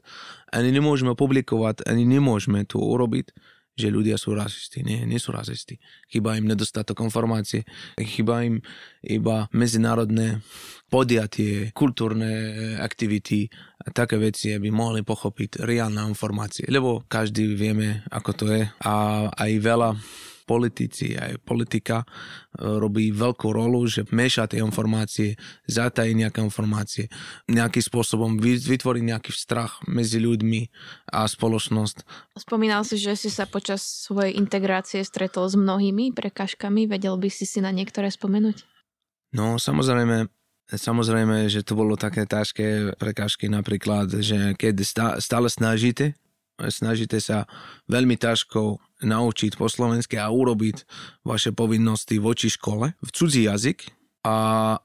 ani 0.55 0.71
nemôžeme 0.71 1.13
publikovať, 1.13 1.83
ani 1.83 2.07
nemôžeme 2.07 2.63
to 2.63 2.79
urobiť, 2.79 3.35
že 3.79 3.87
ľudia 3.87 4.19
sú 4.19 4.35
rasisti. 4.35 4.83
Nie, 4.83 5.07
nie 5.07 5.15
sú 5.23 5.31
rasisti. 5.31 5.79
Chyba 6.11 6.35
im 6.35 6.51
nedostatok 6.51 6.99
informácie, 6.99 7.63
chyba 7.95 8.43
im 8.43 8.59
iba 8.99 9.47
medzinárodné 9.55 10.43
podiatie, 10.91 11.71
kultúrne 11.71 12.75
aktivity 12.83 13.47
a 13.79 13.95
také 13.95 14.19
veci, 14.19 14.51
aby 14.51 14.67
mohli 14.67 15.07
pochopiť 15.07 15.63
reálne 15.63 16.03
informácie. 16.11 16.67
Lebo 16.67 17.07
každý 17.07 17.55
vieme, 17.55 18.03
ako 18.11 18.31
to 18.35 18.45
je 18.51 18.63
a 18.83 18.93
aj 19.31 19.51
veľa 19.63 19.95
politici, 20.49 21.13
aj 21.13 21.45
politika 21.45 22.01
e, 22.01 22.05
robí 22.65 23.13
veľkú 23.13 23.53
rolu, 23.53 23.85
že 23.85 24.09
meša 24.09 24.49
tie 24.49 24.65
informácie, 24.65 25.37
zatají 25.69 26.17
nejaké 26.17 26.41
informácie, 26.41 27.05
nejakým 27.45 27.85
spôsobom 27.85 28.41
vytvorí 28.41 29.05
nejaký 29.05 29.29
strach 29.29 29.77
medzi 29.85 30.17
ľuďmi 30.17 30.73
a 31.13 31.29
spoločnosť. 31.29 32.01
Spomínal 32.41 32.81
si, 32.81 32.97
že 32.97 33.13
si 33.13 33.29
sa 33.29 33.45
počas 33.45 33.85
svojej 33.85 34.33
integrácie 34.33 35.05
stretol 35.05 35.45
s 35.45 35.53
mnohými 35.53 36.17
prekažkami. 36.17 36.89
Vedel 36.89 37.13
by 37.21 37.29
si 37.29 37.45
si 37.45 37.61
na 37.61 37.69
niektoré 37.69 38.09
spomenúť? 38.09 38.65
No, 39.37 39.61
samozrejme, 39.61 40.25
Samozrejme, 40.69 41.49
že 41.49 41.65
to 41.65 41.73
bolo 41.73 41.97
také 41.97 42.29
ťažké 42.29 42.93
prekážky 43.01 43.49
napríklad, 43.49 44.21
že 44.21 44.53
keď 44.53 44.85
stále 45.17 45.49
snažíte, 45.49 46.13
snažíte 46.67 47.23
sa 47.23 47.47
veľmi 47.87 48.19
ťažko 48.19 48.83
naučiť 48.99 49.55
po 49.55 49.71
slovensky 49.71 50.19
a 50.19 50.27
urobiť 50.27 50.83
vaše 51.23 51.55
povinnosti 51.55 52.19
voči 52.19 52.51
škole? 52.51 52.99
V 52.99 53.09
cudzí 53.15 53.47
jazyk? 53.47 53.87
A 54.27 54.75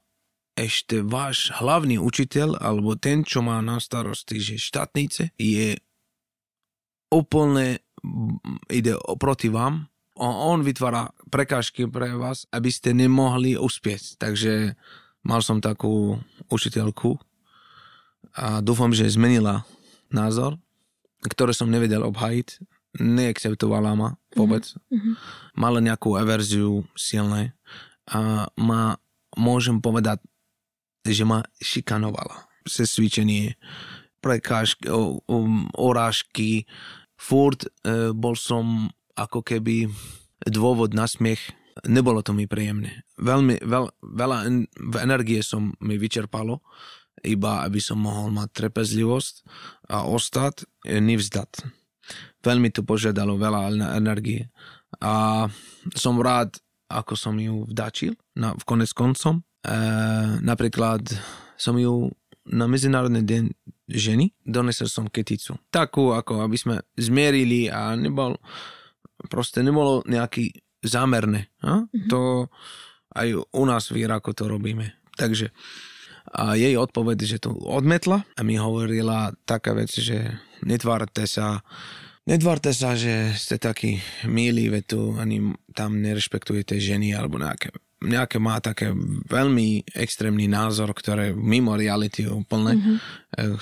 ešte 0.55 1.03
váš 1.03 1.51
hlavný 1.59 1.99
učiteľ 1.99 2.63
alebo 2.63 2.95
ten, 2.95 3.27
čo 3.27 3.43
má 3.43 3.59
na 3.59 3.83
starosti, 3.83 4.39
že 4.39 4.55
štátnice 4.55 5.35
je 5.35 5.75
úplne 7.11 7.83
ide 8.71 8.95
proti 9.19 9.51
vám? 9.51 9.91
On 10.15 10.63
vytvára 10.63 11.11
prekážky 11.27 11.83
pre 11.91 12.15
vás, 12.15 12.47
aby 12.55 12.71
ste 12.71 12.95
nemohli 12.95 13.59
uspieť. 13.59 14.15
Takže 14.15 14.79
mal 15.27 15.43
som 15.43 15.59
takú 15.59 16.23
učiteľku 16.47 17.19
a 18.31 18.63
dúfam, 18.63 18.95
že 18.95 19.11
zmenila 19.11 19.67
názor, 20.07 20.55
ktoré 21.27 21.51
som 21.51 21.69
nevedel 21.71 22.05
obhajiť 22.05 22.61
neakceptovala 22.99 23.91
ma 23.95 24.09
vôbec. 24.35 24.63
Mm-hmm. 24.91 25.13
Mala 25.59 25.79
nejakú 25.83 26.15
averziu 26.15 26.87
silné 26.95 27.55
a 28.07 28.47
ma, 28.55 28.95
môžem 29.35 29.83
povedať, 29.83 30.23
že 31.05 31.27
ma 31.27 31.43
šikanovala. 31.59 32.47
Sesvičenie, 32.65 33.59
prekážky, 34.23 34.89
orážky. 35.77 36.65
Furt 37.15 37.67
e, 37.67 38.11
bol 38.11 38.33
som 38.35 38.89
ako 39.15 39.45
keby 39.45 39.87
dôvod 40.49 40.91
na 40.91 41.07
smiech 41.07 41.53
nebolo 41.83 42.23
to 42.23 42.31
mi 42.31 42.47
príjemné. 42.47 43.03
Veľmi, 43.19 43.59
veľ, 43.59 43.85
veľa 43.99 44.37
en, 44.47 44.63
energie 45.03 45.43
som 45.43 45.75
mi 45.83 45.99
vyčerpalo, 45.99 46.63
iba 47.23 47.63
aby 47.63 47.79
som 47.79 48.01
mohol 48.01 48.33
mať 48.33 48.49
trpezlivosť 48.51 49.35
a 49.93 50.05
ostať 50.05 50.67
nevzdať. 50.85 51.51
Veľmi 52.45 52.69
to 52.69 52.85
požiadalo 52.85 53.39
veľa 53.39 53.73
energie. 53.97 54.51
A 55.01 55.45
som 55.97 56.21
rád, 56.21 56.53
ako 56.91 57.13
som 57.17 57.35
ju 57.41 57.65
vdačil 57.65 58.13
na, 58.37 58.53
v 58.53 58.63
konec 58.63 58.93
koncom. 58.93 59.41
E, 59.41 59.43
napríklad 60.45 61.01
som 61.57 61.73
ju 61.79 62.13
na 62.45 62.69
Medzinárodný 62.69 63.25
deň 63.25 63.43
ženy 63.89 64.29
donesel 64.45 64.85
som 64.85 65.09
keticu. 65.09 65.57
Takú, 65.73 66.13
ako 66.13 66.45
aby 66.45 66.57
sme 66.57 66.75
zmierili 66.93 67.69
a 67.73 67.97
nebol, 67.97 68.37
proste 69.25 69.65
nebolo 69.65 70.05
nejaký 70.05 70.53
zámerné. 70.85 71.49
Mm-hmm. 71.65 72.09
To 72.13 72.45
aj 73.17 73.27
u 73.33 73.63
nás 73.65 73.89
v 73.89 74.05
Iraku 74.05 74.37
to 74.37 74.45
robíme. 74.45 74.93
Takže 75.17 75.49
a 76.33 76.57
jej 76.57 76.73
odpoveď, 76.77 77.17
že 77.25 77.37
to 77.43 77.53
odmetla 77.53 78.25
a 78.25 78.41
mi 78.41 78.57
hovorila 78.57 79.33
taká 79.45 79.77
vec, 79.77 79.93
že 79.93 80.39
netvárte 80.65 81.29
sa, 81.29 81.61
netvárte 82.25 82.73
sa, 82.73 82.97
že 82.97 83.33
ste 83.37 83.61
takí 83.61 84.01
milí, 84.25 84.71
veď 84.71 84.83
tu 84.85 84.99
ani 85.19 85.53
tam 85.75 86.01
nerešpektujete 86.01 86.81
ženy 86.81 87.13
alebo 87.13 87.37
nejaké 87.37 87.69
nejaké 88.05 88.37
má 88.37 88.61
také 88.61 88.93
veľmi 89.25 89.87
extrémny 89.95 90.45
názor, 90.45 90.93
ktoré 90.93 91.33
mimo 91.33 91.73
reality 91.73 92.29
úplne, 92.29 92.77
mm-hmm. 92.77 92.97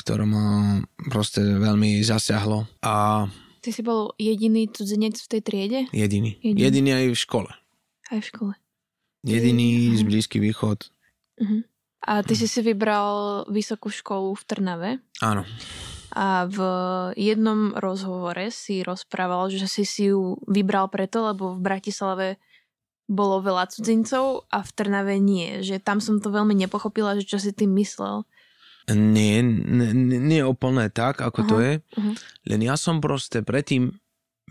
ktoré 0.04 0.28
ma 0.28 0.78
proste 1.08 1.40
veľmi 1.40 2.04
zasiahlo. 2.04 2.68
A 2.84 3.26
Ty 3.64 3.70
si 3.72 3.80
bol 3.80 4.12
jediný 4.20 4.68
cudzinec 4.68 5.16
v 5.16 5.28
tej 5.32 5.42
triede? 5.42 5.80
Jediný. 5.96 6.36
Jediný, 6.44 6.60
jediný 6.60 6.90
aj 6.92 7.06
v 7.16 7.18
škole. 7.18 7.52
Aj 8.12 8.20
v 8.20 8.26
škole. 8.28 8.54
Jediný 9.24 9.96
z 9.96 10.04
Blízky 10.04 10.44
východ. 10.44 10.92
Uh-huh. 11.40 11.64
A 12.04 12.20
ty 12.20 12.36
si 12.36 12.52
si 12.52 12.60
vybral 12.60 13.44
vysokú 13.48 13.88
školu 13.88 14.36
v 14.36 14.44
Trnave? 14.44 14.90
Áno. 15.24 15.48
A 16.14 16.46
v 16.46 16.60
jednom 17.16 17.74
rozhovore 17.74 18.52
si 18.54 18.86
rozprával, 18.86 19.50
že 19.50 19.66
si 19.66 19.88
si 19.88 20.12
ju 20.14 20.38
vybral 20.46 20.92
preto, 20.92 21.26
lebo 21.26 21.56
v 21.56 21.64
Bratislave 21.64 22.28
bolo 23.08 23.42
veľa 23.42 23.72
cudzincov 23.72 24.46
a 24.52 24.62
v 24.62 24.70
Trnave 24.76 25.16
nie. 25.18 25.64
Že 25.64 25.82
tam 25.82 26.04
som 26.04 26.20
to 26.20 26.30
veľmi 26.30 26.54
nepochopila, 26.54 27.18
že 27.18 27.26
čo 27.26 27.42
si 27.42 27.56
tým 27.56 27.72
myslel. 27.80 28.28
Nie, 28.92 29.40
nie, 29.40 30.20
nie 30.20 30.42
úplne 30.44 30.92
tak, 30.92 31.24
ako 31.24 31.40
uh-huh. 31.40 31.52
to 31.52 31.56
je. 31.64 31.74
Uh-huh. 31.80 32.14
Len 32.52 32.62
ja 32.68 32.76
som 32.76 33.00
proste 33.00 33.40
predtým, 33.40 33.96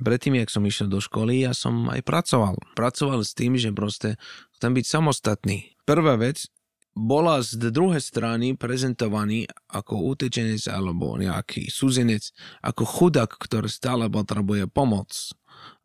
predtým, 0.00 0.40
jak 0.40 0.48
som 0.48 0.64
išiel 0.64 0.88
do 0.88 1.04
školy, 1.04 1.44
ja 1.44 1.52
som 1.52 1.92
aj 1.92 2.00
pracoval. 2.00 2.56
Pracoval 2.72 3.20
s 3.28 3.36
tým, 3.36 3.60
že 3.60 3.76
proste 3.76 4.16
chcem 4.56 4.72
byť 4.72 4.84
samostatný. 4.88 5.76
Prvá 5.84 6.16
vec, 6.16 6.48
bola 6.92 7.40
z 7.40 7.72
druhej 7.72 8.00
strany 8.04 8.52
prezentovaný 8.52 9.48
ako 9.72 10.12
utečenec 10.12 10.60
alebo 10.68 11.16
nejaký 11.16 11.72
súzenec, 11.72 12.32
ako 12.60 12.84
chudák, 12.84 13.32
ktorý 13.32 13.68
stále 13.68 14.12
potrebuje 14.12 14.68
pomoc. 14.68 15.32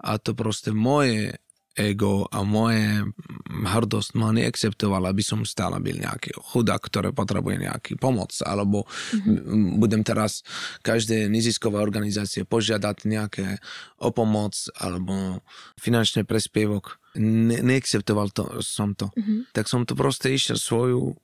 A 0.04 0.20
to 0.20 0.36
proste 0.36 0.76
moje 0.76 1.40
ego 1.78 2.26
a 2.34 2.42
moje 2.42 3.06
hrdosť 3.48 4.18
ma 4.18 4.34
neakceptoval, 4.34 5.06
aby 5.06 5.22
som 5.22 5.46
stále 5.46 5.78
byl 5.78 6.02
nejaký 6.02 6.34
chudák, 6.34 6.82
ktorý 6.82 7.14
potrebuje 7.14 7.70
nejaký 7.70 7.94
pomoc, 8.02 8.34
alebo 8.42 8.90
mm-hmm. 8.90 9.78
budem 9.78 10.02
teraz 10.02 10.42
každé 10.82 11.30
neziskové 11.30 11.78
organizácie 11.78 12.50
požiadať 12.50 13.06
nejaké 13.06 13.62
o 14.02 14.10
pomoc 14.10 14.58
alebo 14.74 15.46
finančný 15.78 16.26
prespievok 16.26 16.98
ne, 17.17 17.57
neakceptoval 17.59 18.31
to, 18.31 18.62
som 18.63 18.93
to. 18.93 19.09
Mm-hmm. 19.13 19.51
Tak 19.51 19.65
som 19.67 19.83
to 19.83 19.97
proste 19.97 20.31
išiel 20.31 20.55
svoju 20.55 21.01
uh, 21.01 21.15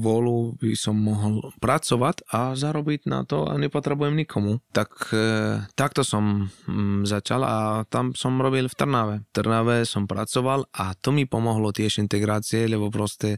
volu, 0.00 0.56
by 0.58 0.74
som 0.74 0.96
mohol 0.96 1.52
pracovať 1.60 2.26
a 2.32 2.56
zarobiť 2.56 3.06
na 3.06 3.22
to 3.28 3.46
a 3.46 3.54
nepotrebujem 3.60 4.16
nikomu. 4.16 4.64
Tak 4.72 4.90
uh, 5.12 5.64
takto 5.76 6.02
som 6.02 6.48
um, 6.48 7.04
začal 7.04 7.44
a 7.44 7.84
tam 7.86 8.16
som 8.16 8.40
robil 8.40 8.66
v 8.66 8.74
Trnave. 8.74 9.16
V 9.28 9.32
Trnave 9.36 9.84
som 9.84 10.08
pracoval 10.08 10.66
a 10.72 10.96
to 10.96 11.12
mi 11.12 11.28
pomohlo 11.28 11.70
tiež 11.70 12.00
integrácie, 12.00 12.66
lebo 12.66 12.88
proste 12.90 13.36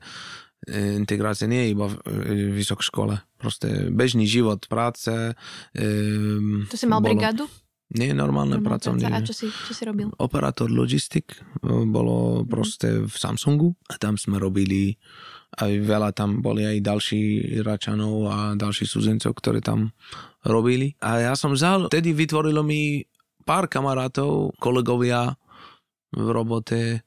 e, 0.66 0.97
integrácia 0.97 1.51
nie 1.51 1.68
je 1.68 1.73
iba 1.75 1.87
v 1.88 1.97
vysokej 2.59 2.87
škole. 2.87 3.14
Proste 3.38 3.90
bežný 3.90 4.25
život, 4.29 4.64
práce. 4.71 5.11
Um, 5.75 6.66
to 6.71 6.79
si 6.79 6.87
mal 6.87 7.03
bolo... 7.03 7.12
brigádu? 7.12 7.45
Nie, 7.93 8.17
normálne 8.17 8.57
Normálne 8.57 8.65
pracovné. 8.65 9.05
A 9.13 9.21
čo 9.21 9.37
si, 9.37 9.47
čo 9.53 9.73
si 9.77 9.83
robil? 9.85 10.09
Operátor 10.17 10.73
logistik 10.73 11.37
bolo 11.65 12.43
mm. 12.43 12.49
proste 12.49 12.89
v 13.05 13.15
Samsungu 13.15 13.77
a 13.93 14.01
tam 14.01 14.17
sme 14.17 14.41
robili 14.41 14.97
aj 15.53 15.73
veľa 15.85 16.17
tam 16.17 16.41
boli 16.41 16.65
aj 16.65 16.81
ďalší 16.81 17.21
Iračanov 17.61 18.15
a 18.33 18.37
ďalší 18.57 18.89
súzencov, 18.89 19.37
ktorí 19.37 19.61
tam 19.61 19.93
robili. 20.49 20.97
A 21.05 21.21
ja 21.21 21.35
som 21.37 21.53
vzal, 21.53 21.93
vtedy 21.93 22.17
vytvorilo 22.17 22.65
mi 22.65 23.05
pár 23.45 23.69
kamarátov, 23.69 24.57
kolegovia 24.57 25.37
v 26.09 26.29
robote. 26.33 26.81
E, 26.97 27.01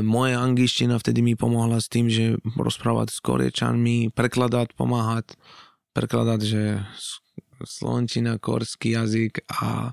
moje 0.00 0.32
angličtina 0.40 0.96
vtedy 0.96 1.20
mi 1.20 1.36
pomohla 1.36 1.84
s 1.84 1.92
tým, 1.92 2.08
že 2.08 2.40
rozprávať 2.56 3.12
s 3.12 3.20
korečanmi, 3.20 4.08
prekladať, 4.16 4.72
pomáhať, 4.72 5.36
prekladať, 5.92 6.40
že 6.40 6.62
slončina, 7.64 8.38
korský 8.38 8.94
jazyk 8.94 9.46
a 9.50 9.92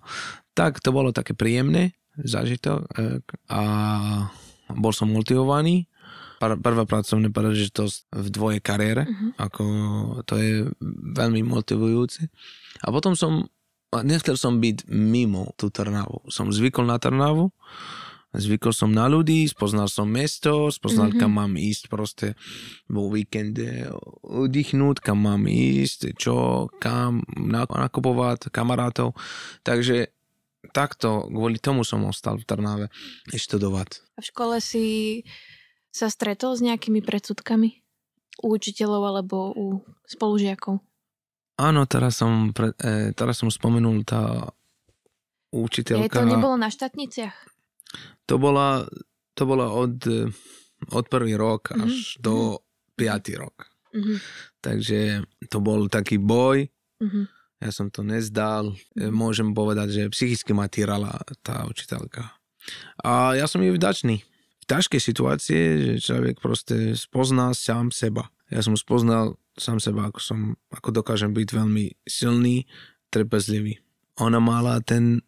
tak 0.55 0.79
to 0.79 0.91
bolo 0.95 1.11
také 1.11 1.33
príjemné 1.35 1.95
zažitok 2.15 2.87
e, 2.95 3.19
a 3.51 3.61
bol 4.71 4.93
som 4.95 5.11
motivovaný. 5.11 5.91
Prvá 6.35 6.83
pracovná 6.83 7.31
príležitosť 7.31 8.11
v 8.11 8.27
dvoje 8.27 8.59
kariére, 8.59 9.07
uh-huh. 9.07 9.39
ako 9.39 9.63
to 10.27 10.35
je 10.35 10.53
veľmi 11.15 11.41
motivujúce. 11.47 12.27
A 12.83 12.91
potom 12.91 13.15
som, 13.15 13.47
nechcel 14.03 14.35
som 14.35 14.59
byť 14.59 14.85
mimo 14.91 15.55
tú 15.55 15.71
Trnavu. 15.71 16.27
Som 16.27 16.51
zvykol 16.51 16.91
na 16.91 16.99
Trnavu, 16.99 17.55
Zvykol 18.35 18.73
som 18.75 18.91
na 18.91 19.07
ľudí, 19.07 19.47
spoznal 19.47 19.87
som 19.87 20.07
mesto, 20.07 20.67
spoznal, 20.67 21.11
mm-hmm. 21.11 21.21
kam 21.23 21.31
mám 21.35 21.53
ísť 21.55 21.83
proste 21.87 22.27
vo 22.91 23.07
víkende 23.07 23.89
oddychnúť, 24.23 24.99
kam 24.99 25.23
mám 25.23 25.47
ísť, 25.47 26.15
čo, 26.19 26.67
kam 26.79 27.23
nakupovať, 27.39 28.51
kamarátov. 28.51 29.15
Takže 29.63 30.11
takto, 30.75 31.31
kvôli 31.31 31.61
tomu 31.61 31.87
som 31.87 32.03
ostal 32.03 32.35
v 32.35 32.47
Trnave 32.47 32.85
študovať. 33.31 34.03
A 34.17 34.19
v 34.19 34.25
škole 34.27 34.55
si 34.59 34.85
sa 35.95 36.11
stretol 36.11 36.59
s 36.59 36.61
nejakými 36.61 36.99
predsudkami? 36.99 37.81
U 38.43 38.51
učiteľov 38.51 39.01
alebo 39.15 39.55
u 39.55 39.65
spolužiakov? 40.11 40.83
Áno, 41.55 41.87
teraz 41.87 42.19
som, 42.19 42.51
pre, 42.51 42.75
e, 42.83 43.15
teraz 43.15 43.39
som 43.39 43.47
spomenul 43.47 44.03
tá 44.03 44.51
učiteľka. 45.55 46.03
Je 46.03 46.11
to 46.11 46.27
nebolo 46.27 46.59
na 46.59 46.67
štátniciach? 46.67 47.54
To 48.25 48.35
bola, 48.41 48.85
to 49.37 49.43
bola 49.45 49.69
od, 49.71 50.01
od 50.91 51.05
prvý 51.09 51.37
rok 51.37 51.73
až 51.75 51.93
mm-hmm. 51.93 52.21
do 52.21 52.33
mhm. 52.33 52.59
piatý 52.97 53.33
rok. 53.37 53.55
Mm-hmm. 53.95 54.17
Takže 54.59 54.99
to 55.47 55.57
bol 55.63 55.87
taký 55.87 56.19
boj. 56.19 56.67
Mm-hmm. 56.99 57.25
Ja 57.63 57.71
som 57.71 57.87
to 57.87 58.03
nezdal. 58.03 58.75
Mm-hmm. 58.75 59.13
Môžem 59.15 59.49
povedať, 59.55 59.87
že 59.95 60.11
psychicky 60.11 60.51
ma 60.51 60.67
týrala 60.67 61.23
tá 61.39 61.63
učiteľka. 61.63 62.35
A 63.05 63.37
ja 63.37 63.45
som 63.45 63.61
jej 63.63 63.71
vďačný. 63.71 64.25
V 64.65 64.65
ťažkej 64.65 65.01
situácii, 65.01 65.61
že 65.93 65.93
človek 66.01 66.41
proste 66.41 66.97
spozná 66.97 67.53
sám 67.53 67.93
seba. 67.93 68.33
Ja 68.49 68.65
som 68.65 68.73
spoznal 68.73 69.37
sám 69.55 69.79
seba, 69.79 70.09
ako, 70.09 70.19
som, 70.19 70.39
ako 70.73 70.89
dokážem 71.01 71.31
byť 71.31 71.47
veľmi 71.53 71.85
silný, 72.09 72.65
trpezlivý. 73.13 73.79
Ona 74.19 74.41
mala 74.41 74.81
ten 74.81 75.23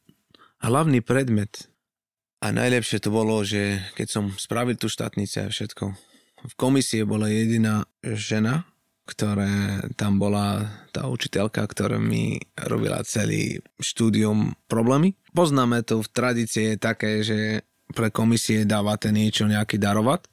hlavný 0.60 1.00
predmet, 1.06 1.70
a 2.38 2.48
najlepšie 2.54 3.02
to 3.02 3.10
bolo, 3.10 3.42
že 3.42 3.82
keď 3.98 4.08
som 4.08 4.26
spravil 4.38 4.78
tú 4.78 4.88
štátnice 4.88 5.46
a 5.46 5.52
všetko, 5.54 5.86
v 6.48 6.54
komisie 6.54 7.02
bola 7.02 7.34
jediná 7.34 7.90
žena, 8.06 8.70
ktorá 9.08 9.82
tam 9.96 10.20
bola 10.20 10.68
tá 10.92 11.08
učiteľka, 11.08 11.64
ktorá 11.64 11.98
mi 11.98 12.38
robila 12.60 13.02
celý 13.08 13.64
štúdium 13.80 14.54
problémy. 14.68 15.16
Poznáme 15.32 15.82
to 15.88 16.04
v 16.04 16.12
tradícii 16.12 16.76
je 16.76 16.78
také, 16.78 17.12
že 17.24 17.64
pre 17.96 18.12
komisie 18.12 18.68
dávate 18.68 19.10
niečo 19.16 19.48
nejaký 19.48 19.80
darovať, 19.80 20.28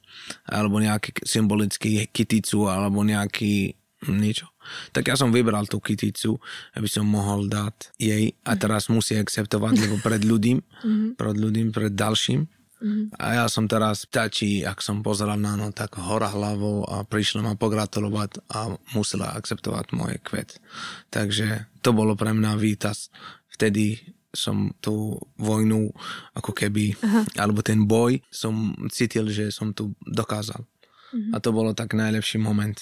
alebo 0.51 0.83
nejaký 0.83 1.23
symbolický 1.23 2.11
kyticu, 2.11 2.67
alebo 2.67 2.99
nejaký 3.01 3.79
niečo. 4.11 4.51
Tak 4.91 5.03
ja 5.11 5.15
som 5.15 5.29
vybral 5.33 5.67
tú 5.69 5.81
kyticu, 5.81 6.37
aby 6.77 6.87
som 6.89 7.05
mohol 7.07 7.47
dať 7.49 7.95
jej 7.97 8.33
a 8.45 8.53
mhm. 8.55 8.59
teraz 8.59 8.87
musí 8.87 9.17
akceptovať, 9.17 9.73
lebo 9.87 9.95
pred 10.01 10.21
ľudím, 10.23 10.61
mhm. 10.83 11.19
pred 11.19 11.37
ľudím, 11.37 11.69
pred 11.73 11.93
ďalším. 11.93 12.47
Mm-hmm. 12.75 13.17
A 13.17 13.39
ja 13.39 13.45
som 13.47 13.71
teraz 13.71 14.03
ptačí, 14.03 14.61
ak 14.67 14.83
som 14.83 14.99
pozeral 14.99 15.39
na 15.39 15.55
no, 15.55 15.71
tak 15.71 15.95
hora 15.95 16.27
hlavou 16.27 16.83
a 16.83 17.07
prišla 17.07 17.41
ma 17.41 17.53
pogratulovať 17.55 18.45
a 18.51 18.75
musela 18.91 19.31
akceptovať 19.31 19.95
moje 19.95 20.19
kvet. 20.19 20.59
Takže 21.07 21.71
to 21.79 21.95
bolo 21.95 22.19
pre 22.19 22.35
mňa 22.35 22.59
výtaz. 22.59 23.09
Vtedy 23.47 24.03
som 24.35 24.75
tú 24.83 25.15
vojnu, 25.39 25.95
ako 26.35 26.51
keby, 26.51 26.99
Aha. 26.99 27.23
alebo 27.39 27.63
ten 27.63 27.87
boj, 27.87 28.19
som 28.27 28.75
cítil, 28.91 29.31
že 29.31 29.49
som 29.49 29.71
tu 29.71 29.95
dokázal. 30.03 30.59
Uh-huh. 30.59 31.31
A 31.31 31.39
to 31.39 31.55
bolo 31.55 31.71
tak 31.71 31.95
najlepší 31.95 32.43
moment. 32.43 32.75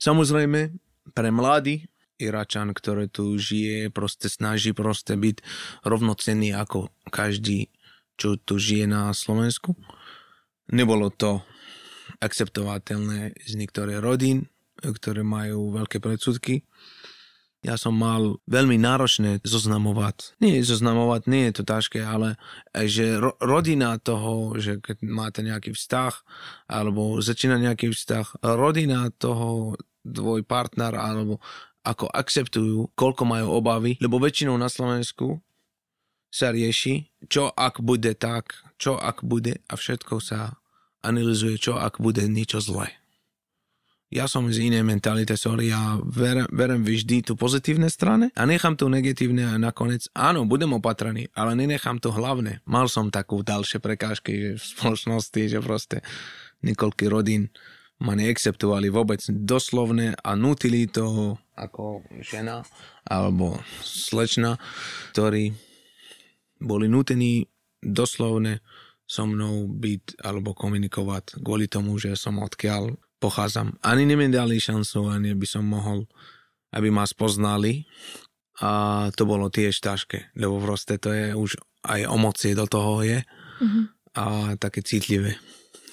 Samozrejme, 0.00 0.72
pre 1.12 1.30
mladý 1.34 1.90
Iračan, 2.20 2.76
ktorý 2.76 3.08
tu 3.08 3.32
žije, 3.40 3.88
proste 3.88 4.28
snaží 4.28 4.76
proste 4.76 5.16
byť 5.16 5.40
rovnocenný 5.88 6.52
ako 6.52 6.92
každý, 7.08 7.72
čo 8.20 8.36
tu 8.36 8.60
žije 8.60 8.84
na 8.84 9.08
Slovensku. 9.16 9.72
Nebolo 10.68 11.08
to 11.08 11.40
akceptovateľné 12.20 13.32
z 13.40 13.52
niektorých 13.56 14.04
rodín, 14.04 14.52
ktoré 14.80 15.24
majú 15.24 15.72
veľké 15.72 15.98
predsudky 15.98 16.68
ja 17.60 17.76
som 17.76 17.92
mal 17.92 18.40
veľmi 18.48 18.80
náročné 18.80 19.44
zoznamovať. 19.44 20.40
Nie 20.40 20.64
zoznamovať, 20.64 21.28
nie 21.28 21.48
je 21.48 21.54
to 21.60 21.64
ťažké, 21.68 22.00
ale 22.00 22.40
že 22.72 23.20
ro- 23.20 23.36
rodina 23.36 24.00
toho, 24.00 24.56
že 24.56 24.80
keď 24.80 25.04
máte 25.04 25.44
nejaký 25.44 25.76
vzťah, 25.76 26.14
alebo 26.72 27.20
začína 27.20 27.60
nejaký 27.60 27.92
vzťah, 27.92 28.40
rodina 28.56 29.12
toho, 29.12 29.76
tvoj 30.04 30.44
partner, 30.44 30.96
alebo 30.96 31.38
ako 31.84 32.12
akceptujú, 32.12 32.92
koľko 32.92 33.22
majú 33.24 33.46
obavy, 33.56 33.96
lebo 34.00 34.20
väčšinou 34.20 34.56
na 34.60 34.68
Slovensku 34.68 35.40
sa 36.30 36.52
rieši, 36.52 37.08
čo 37.26 37.50
ak 37.50 37.80
bude 37.80 38.12
tak, 38.14 38.52
čo 38.76 39.00
ak 39.00 39.24
bude 39.26 39.64
a 39.66 39.74
všetko 39.74 40.20
sa 40.20 40.60
analizuje, 41.00 41.56
čo 41.56 41.80
ak 41.80 41.98
bude 41.98 42.28
niečo 42.28 42.60
zlé 42.60 43.00
ja 44.10 44.26
som 44.26 44.50
z 44.50 44.66
inej 44.66 44.82
mentality, 44.82 45.38
sorry, 45.38 45.70
ja 45.70 45.94
verem, 46.02 46.42
verem 46.50 46.82
vždy 46.82 47.30
tú 47.30 47.38
pozitívne 47.38 47.86
strane 47.86 48.34
a 48.34 48.42
nechám 48.42 48.74
tu 48.74 48.90
negatívne 48.90 49.46
a 49.46 49.54
nakoniec, 49.54 50.10
áno, 50.18 50.42
budem 50.50 50.74
opatrný, 50.74 51.30
ale 51.30 51.54
nenechám 51.54 52.02
to 52.02 52.10
hlavné. 52.10 52.58
Mal 52.66 52.90
som 52.90 53.06
takú 53.06 53.46
ďalšie 53.46 53.78
prekážky 53.78 54.30
že 54.34 54.48
v 54.58 54.62
spoločnosti, 54.66 55.42
že 55.46 55.58
proste 55.62 56.02
niekoľký 56.66 57.06
rodín 57.06 57.54
ma 58.00 58.16
neakceptovali 58.16 58.88
vôbec 58.88 59.20
doslovne 59.28 60.16
a 60.16 60.32
nutili 60.32 60.88
toho 60.88 61.36
ako 61.56 62.00
žena 62.24 62.64
alebo 63.04 63.60
slečna, 63.84 64.56
ktorí 65.12 65.52
boli 66.60 66.88
nutení 66.88 67.44
doslovne 67.80 68.64
so 69.04 69.26
mnou 69.26 69.68
byť 69.68 70.22
alebo 70.24 70.56
komunikovať 70.56 71.42
kvôli 71.44 71.66
tomu, 71.66 72.00
že 72.00 72.16
som 72.16 72.40
odkiaľ 72.40 72.96
pochádzam. 73.20 73.76
Ani 73.84 74.08
ne 74.08 74.16
mi 74.16 74.32
dali 74.32 74.56
šancu, 74.56 75.12
ani 75.12 75.36
by 75.36 75.46
som 75.48 75.66
mohol, 75.66 76.08
aby 76.72 76.88
ma 76.88 77.04
spoznali. 77.04 77.84
A 78.60 79.08
to 79.16 79.24
bolo 79.24 79.48
tiež 79.48 79.80
ťažké, 79.80 80.36
lebo 80.36 80.60
proste 80.60 81.00
to 81.00 81.12
je 81.16 81.32
už 81.32 81.56
aj 81.88 82.04
emócie 82.04 82.52
do 82.52 82.68
toho 82.68 83.00
je 83.00 83.24
mm-hmm. 83.24 83.84
a 84.20 84.24
také 84.60 84.84
citlivé. 84.84 85.40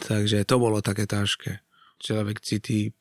Takže 0.04 0.44
to 0.44 0.60
bolo 0.60 0.84
také 0.84 1.08
ťažké. 1.08 1.67
Človek 1.98 2.42
cíti 2.42 2.94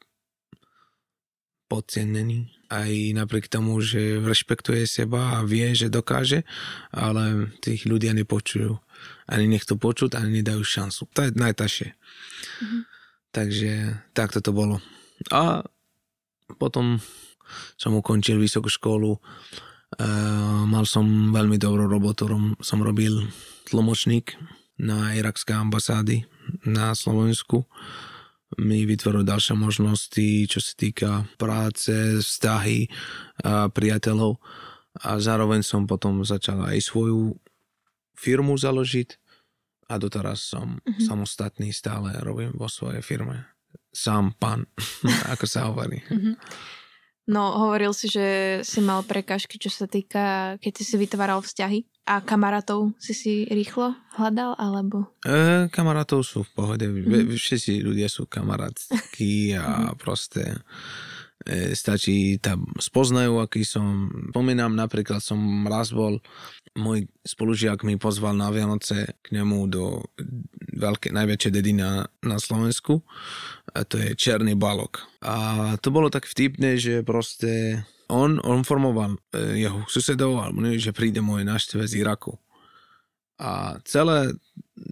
podcenený 1.67 2.57
aj 2.71 2.91
napriek 3.15 3.47
tomu, 3.47 3.79
že 3.79 4.19
rešpektuje 4.23 4.87
seba 4.87 5.39
a 5.39 5.47
vie, 5.47 5.71
že 5.75 5.91
dokáže, 5.91 6.43
ale 6.91 7.51
tých 7.63 7.87
ľudia 7.87 8.11
nepočujú. 8.15 8.79
Ani 9.31 9.47
nechcú 9.47 9.79
počuť, 9.79 10.19
ani 10.19 10.43
nedajú 10.43 10.63
šancu. 10.63 11.07
To 11.15 11.21
je 11.27 11.31
najtažšie. 11.35 11.89
Mm-hmm. 11.95 12.83
Takže 13.31 13.73
takto 14.17 14.43
to 14.43 14.51
bolo. 14.51 14.83
A 15.31 15.63
potom 16.57 16.99
som 17.79 17.95
ukončil 17.95 18.39
vysokú 18.41 18.71
školu. 18.71 19.19
E, 19.19 19.21
mal 20.67 20.87
som 20.89 21.35
veľmi 21.35 21.59
dobrú 21.59 21.87
robotu. 21.87 22.27
Som 22.63 22.83
robil 22.83 23.27
tlmočník 23.71 24.35
na 24.79 25.15
irakské 25.15 25.55
ambasády 25.55 26.27
na 26.67 26.95
Slovensku. 26.95 27.67
Mi 28.63 28.87
vytvoril 28.87 29.27
ďalšie 29.27 29.59
možnosti, 29.59 30.29
čo 30.47 30.61
sa 30.63 30.73
týka 30.79 31.11
práce, 31.35 32.23
vzťahy, 32.23 32.87
a 33.43 33.67
priateľov. 33.67 34.39
A 35.03 35.19
zároveň 35.19 35.67
som 35.67 35.85
potom 35.85 36.23
začal 36.23 36.63
aj 36.63 36.79
svoju 36.79 37.35
firmu 38.17 38.57
založiť 38.57 39.19
a 39.91 39.99
doteraz 39.99 40.43
som 40.43 40.79
mm-hmm. 40.79 41.05
samostatný, 41.05 41.69
stále 41.71 42.15
robím 42.23 42.55
vo 42.55 42.67
svojej 42.67 43.03
firme. 43.03 43.51
Sám 43.91 44.35
pán, 44.39 44.67
ako 45.35 45.45
sa 45.47 45.69
hovorí. 45.71 46.01
Mm-hmm. 46.07 46.35
No, 47.27 47.59
hovoril 47.67 47.91
si, 47.91 48.07
že 48.07 48.61
si 48.63 48.79
mal 48.79 49.03
prekážky, 49.03 49.59
čo 49.59 49.67
sa 49.67 49.91
týka, 49.91 50.55
keď 50.63 50.73
si 50.79 50.85
si 50.87 50.95
vytváral 50.95 51.43
vzťahy. 51.43 51.83
A 52.07 52.23
kamarátov 52.23 52.95
si 53.03 53.19
si 53.19 53.43
rýchlo 53.51 53.99
hľadal, 54.15 54.55
alebo? 54.55 55.11
E, 55.27 55.67
kamarátov 55.75 56.23
sú 56.23 56.47
v 56.47 56.51
pohode. 56.55 56.87
Mm-hmm. 56.87 57.35
Všetci 57.35 57.83
ľudia 57.83 58.07
sú 58.07 58.31
kamarátskí 58.31 59.59
a 59.59 59.91
proste 59.99 60.63
stačí 61.73 62.43
tam 62.43 62.67
spoznajú, 62.77 63.39
aký 63.39 63.63
som. 63.63 64.11
Pomínam 64.35 64.75
napríklad, 64.75 65.23
som 65.23 65.39
raz 65.71 65.95
bol 65.95 66.19
môj 66.77 67.09
spolužiak 67.25 67.83
mi 67.83 67.97
pozval 67.97 68.37
na 68.37 68.53
Vianoce 68.53 69.17
k 69.25 69.27
nemu 69.33 69.59
do 69.67 70.05
veľké, 70.77 71.09
najväčšej 71.11 71.53
dediny 71.57 71.81
na, 71.81 72.05
na 72.21 72.37
Slovensku 72.37 73.01
a 73.73 73.83
to 73.83 73.97
je 73.97 74.13
Černý 74.13 74.55
balok. 74.55 75.09
A 75.25 75.75
to 75.81 75.89
bolo 75.89 76.13
tak 76.13 76.29
vtipné, 76.29 76.77
že 76.77 77.01
proste 77.01 77.83
on, 78.13 78.39
on 78.45 78.63
formoval 78.63 79.19
e, 79.35 79.67
jeho 79.67 79.83
susedov, 79.91 80.39
alebo 80.39 80.63
neviem, 80.63 80.79
že 80.79 80.95
príde 80.95 81.25
moje 81.25 81.49
návšteve 81.49 81.85
z 81.89 82.05
Iraku. 82.05 82.37
A 83.37 83.77
celé, 83.85 84.33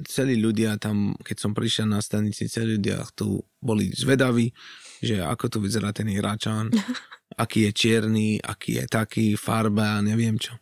celí 0.04 0.36
ľudia 0.36 0.76
tam, 0.76 1.16
keď 1.22 1.36
som 1.38 1.52
prišiel 1.56 1.88
na 1.88 2.02
stanici, 2.02 2.50
celí 2.50 2.76
ľudia 2.76 3.06
tu 3.16 3.40
boli 3.62 3.92
zvedaví, 3.94 4.50
že 5.00 5.22
ako 5.22 5.46
tu 5.48 5.58
vyzerá 5.64 5.90
ten 5.90 6.10
Iračan, 6.10 6.70
aký 7.42 7.66
je 7.66 7.72
čierny, 7.72 8.38
aký 8.38 8.82
je 8.82 8.84
taký, 8.86 9.26
farba, 9.34 9.98
neviem 10.04 10.36
čo 10.38 10.54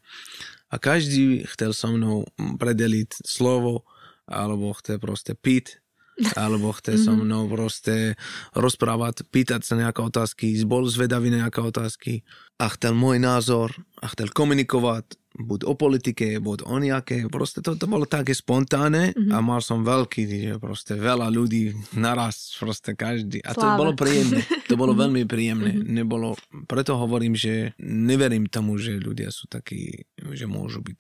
a 0.73 0.81
každý 0.81 1.45
chcel 1.45 1.77
so 1.77 1.93
mnou 1.93 2.25
predeliť 2.41 3.29
slovo, 3.29 3.85
alebo 4.25 4.73
chce 4.73 4.97
proste 4.97 5.37
piť, 5.37 5.85
alebo 6.33 6.73
chce 6.73 6.97
so 6.97 7.13
mhm. 7.17 7.23
mnou 7.29 7.43
proste 7.53 8.17
rozprávať, 8.57 9.29
pýtať 9.29 9.61
sa 9.69 9.77
nejaké 9.77 10.01
otázky, 10.01 10.57
bol 10.65 10.89
zvedavý 10.89 11.29
nejaké 11.29 11.61
otázky 11.61 12.25
a 12.57 12.73
chcel 12.73 12.97
môj 12.97 13.21
názor 13.21 13.77
a 14.01 14.09
chcel 14.09 14.33
komunikovať 14.33 15.21
buď 15.33 15.65
o 15.65 15.73
politike, 15.73 16.37
buď 16.39 16.69
o 16.69 16.77
nejaké, 16.77 17.25
proste 17.33 17.65
to, 17.65 17.73
to 17.77 17.89
bolo 17.89 18.05
také 18.05 18.37
spontánne 18.37 19.17
mm-hmm. 19.17 19.33
a 19.33 19.39
mal 19.41 19.65
som 19.65 19.81
veľký, 19.81 20.23
že 20.29 20.53
proste 20.61 20.93
veľa 20.97 21.33
ľudí 21.33 21.73
naraz, 21.97 22.53
proste 22.61 22.93
každý. 22.93 23.41
A 23.41 23.57
Sláva. 23.57 23.61
to 23.61 23.69
bolo 23.81 23.93
príjemné, 23.97 24.41
to 24.69 24.75
bolo 24.77 24.93
veľmi 25.03 25.25
príjemné. 25.25 25.73
Mm-hmm. 25.73 25.93
Nebolo, 25.93 26.37
preto 26.69 27.01
hovorím, 27.01 27.33
že 27.33 27.73
neverím 27.81 28.49
tomu, 28.53 28.77
že 28.77 29.01
ľudia 29.01 29.33
sú 29.33 29.49
takí, 29.49 30.05
že 30.21 30.45
môžu 30.45 30.85
byť 30.85 30.99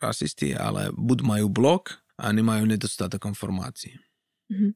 rasisti, 0.00 0.56
ale 0.56 0.88
buď 0.96 1.18
majú 1.24 1.46
blok 1.52 2.00
a 2.16 2.32
nemajú 2.32 2.64
nedostatok 2.64 3.28
informácií. 3.28 4.00
Mm-hmm. 4.48 4.72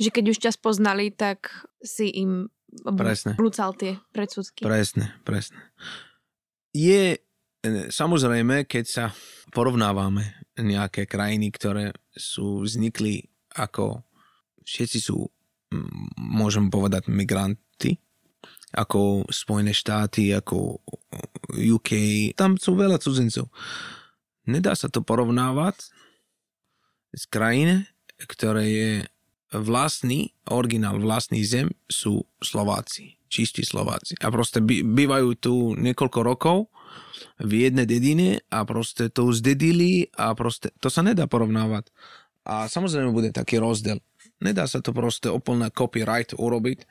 Že 0.00 0.08
keď 0.12 0.24
už 0.32 0.38
ťa 0.40 0.52
spoznali, 0.54 1.12
tak 1.12 1.50
si 1.82 2.08
im 2.08 2.48
presne. 2.96 3.36
tie 3.76 3.98
predsudky. 4.12 4.62
Presne, 4.64 5.12
presne. 5.26 5.60
Je 6.76 7.20
Samozrejme, 7.90 8.68
keď 8.68 8.84
sa 8.84 9.04
porovnávame 9.50 10.46
nejaké 10.56 11.06
krajiny, 11.08 11.52
ktoré 11.52 11.92
sú 12.12 12.64
vznikli 12.64 13.26
ako 13.56 14.04
všetci 14.66 14.98
sú, 15.00 15.24
môžem 16.20 16.68
povedať, 16.68 17.08
migranti, 17.08 17.96
ako 18.76 19.24
Spojené 19.32 19.72
štáty, 19.72 20.36
ako 20.36 20.84
UK, 21.56 21.90
tam 22.36 22.60
sú 22.60 22.76
veľa 22.76 23.00
cudzincov. 23.00 23.48
Nedá 24.46 24.76
sa 24.76 24.92
to 24.92 25.00
porovnávať 25.00 25.88
s 27.16 27.24
krajine, 27.30 27.88
ktoré 28.28 28.64
je 28.68 28.92
vlastný, 29.54 30.34
originál 30.50 31.00
vlastný 31.00 31.40
zem 31.46 31.72
sú 31.88 32.26
Slováci, 32.42 33.16
čistí 33.30 33.64
Slováci. 33.64 34.18
A 34.20 34.28
proste 34.28 34.60
bývajú 34.60 35.28
tu 35.38 35.54
niekoľko 35.78 36.20
rokov 36.20 36.56
v 37.36 37.68
jednej 37.68 37.84
dedine 37.84 38.40
a 38.48 38.64
proste 38.64 39.12
to 39.12 39.28
zdedili 39.32 40.08
a 40.16 40.32
proste 40.32 40.72
to 40.80 40.88
sa 40.88 41.04
nedá 41.04 41.28
porovnávať. 41.28 41.92
A 42.46 42.70
samozrejme 42.70 43.10
bude 43.10 43.34
taký 43.34 43.58
rozdiel. 43.58 43.98
Nedá 44.38 44.68
sa 44.68 44.84
to 44.84 44.92
proste 44.92 45.32
úplne 45.32 45.72
copyright 45.72 46.36
urobiť, 46.36 46.84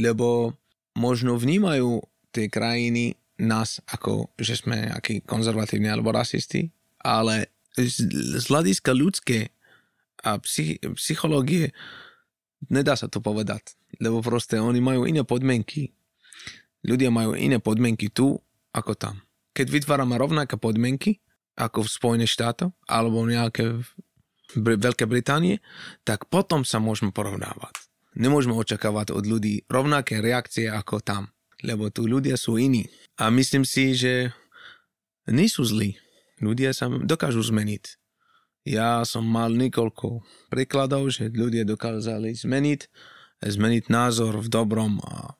lebo 0.00 0.56
možno 0.96 1.36
vnímajú 1.36 2.02
tie 2.34 2.50
krajiny 2.50 3.14
nás 3.38 3.82
ako, 3.90 4.30
že 4.38 4.58
sme 4.58 4.90
nejakí 4.90 5.26
konzervatívni 5.26 5.90
alebo 5.90 6.14
rasisti, 6.14 6.70
ale 7.02 7.50
z 7.74 8.44
hľadiska 8.46 8.94
ľudské 8.94 9.50
a 10.22 10.38
psych, 10.40 10.78
psychológie 10.94 11.74
nedá 12.70 12.94
sa 12.96 13.10
to 13.10 13.18
povedať, 13.18 13.76
lebo 13.98 14.22
proste 14.24 14.56
oni 14.56 14.80
majú 14.80 15.04
iné 15.04 15.26
podmienky. 15.26 15.92
Ľudia 16.84 17.10
majú 17.10 17.34
iné 17.34 17.58
podmienky 17.58 18.08
tu 18.12 18.38
ako 18.74 18.98
tam 18.98 19.22
keď 19.54 19.66
vytvárame 19.70 20.18
rovnaké 20.18 20.58
podmienky 20.58 21.22
ako 21.54 21.86
v 21.86 21.94
Spojených 21.94 22.34
štátoch 22.34 22.74
alebo 22.90 23.22
nejaké 23.22 23.78
v 23.78 23.88
Veľké 24.54 25.08
Británie, 25.08 25.64
tak 26.06 26.30
potom 26.30 26.66
sa 26.66 26.78
môžeme 26.78 27.10
porovnávať. 27.10 27.74
Nemôžeme 28.14 28.54
očakávať 28.54 29.10
od 29.10 29.24
ľudí 29.26 29.66
rovnaké 29.66 30.22
reakcie 30.22 30.70
ako 30.70 31.02
tam, 31.02 31.32
lebo 31.64 31.90
tu 31.90 32.06
ľudia 32.06 32.38
sú 32.38 32.60
iní. 32.60 32.86
A 33.18 33.34
myslím 33.34 33.66
si, 33.66 33.98
že 33.98 34.30
nie 35.26 35.50
sú 35.50 35.66
zlí. 35.66 35.98
Ľudia 36.38 36.70
sa 36.70 36.86
dokážu 36.86 37.42
zmeniť. 37.42 37.98
Ja 38.68 39.02
som 39.02 39.26
mal 39.26 39.50
niekoľko 39.58 40.22
príkladov, 40.54 41.10
že 41.10 41.34
ľudia 41.34 41.66
dokázali 41.66 42.38
zmeniť, 42.38 42.80
zmeniť 43.42 43.84
názor 43.90 44.38
v 44.38 44.48
dobrom 44.50 45.02
a 45.02 45.34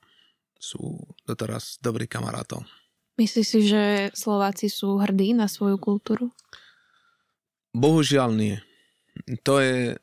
sú 0.59 1.07
doteraz 1.23 1.79
dobrí 1.79 2.11
kamarátov. 2.11 2.67
Myslíš 3.15 3.47
si, 3.47 3.61
že 3.71 4.11
Slováci 4.11 4.67
sú 4.67 4.99
hrdí 4.99 5.39
na 5.39 5.47
svoju 5.47 5.79
kultúru? 5.79 6.35
Bohužiaľ 7.71 8.31
nie. 8.35 8.57
To 9.47 9.63
je... 9.63 9.99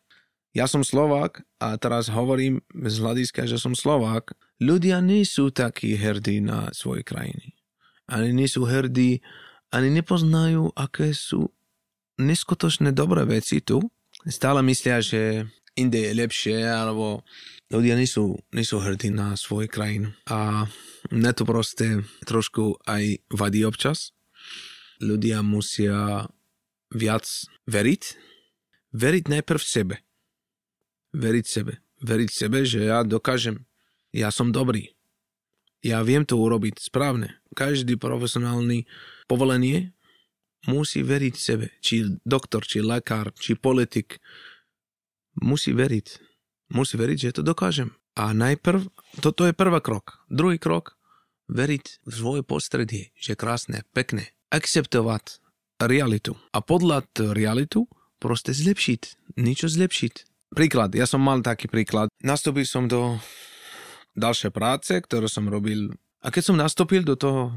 Ja 0.52 0.68
som 0.68 0.84
Slovák 0.84 1.48
a 1.64 1.80
teraz 1.80 2.12
hovorím 2.12 2.60
z 2.76 2.96
hľadiska, 3.00 3.48
že 3.48 3.56
som 3.56 3.72
Slovák. 3.72 4.36
Ľudia 4.60 5.00
nie 5.00 5.24
sú 5.24 5.48
takí 5.48 5.96
hrdí 5.96 6.44
na 6.44 6.68
svoje 6.76 7.08
krajiny. 7.08 7.56
Ani 8.12 8.36
nie 8.36 8.52
sú 8.52 8.68
hrdí, 8.68 9.24
ani 9.72 9.88
nepoznajú, 9.88 10.76
aké 10.76 11.16
sú 11.16 11.56
neskutočné 12.20 12.92
dobré 12.92 13.24
veci 13.24 13.64
tu. 13.64 13.80
Stále 14.28 14.60
myslia, 14.68 15.00
že 15.00 15.48
inde 15.76 16.12
lepšie, 16.12 16.68
alebo 16.68 17.24
ľudia 17.72 17.96
nie 17.96 18.10
sú, 18.10 18.40
nie 18.52 18.68
sú 18.68 18.84
hrdí 18.84 19.10
na 19.12 19.40
svoju 19.40 19.72
krajinu. 19.72 20.12
A 20.28 20.68
mne 21.10 21.32
to 21.32 21.48
proste 21.48 22.04
trošku 22.28 22.80
aj 22.88 23.24
vadí 23.32 23.64
občas. 23.64 24.12
Ľudia 25.02 25.42
musia 25.42 26.28
viac 26.92 27.26
veriť. 27.66 28.04
Veriť 28.92 29.24
najprv 29.32 29.62
sebe. 29.64 29.96
Veriť 31.16 31.46
sebe. 31.48 31.80
Veriť 32.04 32.30
sebe, 32.30 32.68
že 32.68 32.92
ja 32.92 33.08
dokážem. 33.08 33.64
Ja 34.12 34.30
som 34.30 34.52
dobrý. 34.52 34.92
Ja 35.82 36.04
viem 36.06 36.28
to 36.28 36.38
urobiť 36.38 36.78
správne. 36.78 37.42
Každý 37.56 37.98
profesionálny 37.98 38.86
povolenie 39.26 39.96
musí 40.70 41.02
veriť 41.02 41.36
sebe. 41.40 41.74
Či 41.82 42.22
doktor, 42.22 42.68
či 42.68 42.86
lekár, 42.86 43.34
či 43.34 43.58
politik. 43.58 44.22
Musí 45.40 45.72
veriť. 45.72 46.08
Musí 46.76 46.96
veriť, 47.00 47.18
že 47.20 47.36
to 47.40 47.44
dokážem. 47.44 47.96
A 48.20 48.36
najprv, 48.36 48.92
toto 49.24 49.48
je 49.48 49.56
prvý 49.56 49.80
krok. 49.80 50.20
Druhý 50.28 50.60
krok, 50.60 51.00
veriť 51.52 52.04
v 52.08 52.12
svoje 52.12 52.42
prostredie, 52.44 53.16
že 53.16 53.40
krásne, 53.40 53.84
pekné. 53.96 54.36
Akceptovať 54.52 55.40
realitu. 55.80 56.36
A 56.52 56.60
podľa 56.60 57.08
realitu 57.32 57.88
proste 58.22 58.52
zlepšiť. 58.54 59.36
Niečo 59.40 59.72
zlepšiť. 59.72 60.14
Príklad, 60.52 60.92
ja 60.94 61.08
som 61.08 61.24
mal 61.24 61.40
taký 61.40 61.72
príklad. 61.72 62.12
Nastúpil 62.20 62.68
som 62.68 62.86
do 62.86 63.16
ďalšej 64.20 64.52
práce, 64.52 64.92
ktorú 64.92 65.32
som 65.32 65.48
robil. 65.48 65.96
A 66.22 66.28
keď 66.30 66.52
som 66.52 66.60
nastúpil 66.60 67.08
do 67.08 67.16
toho 67.16 67.56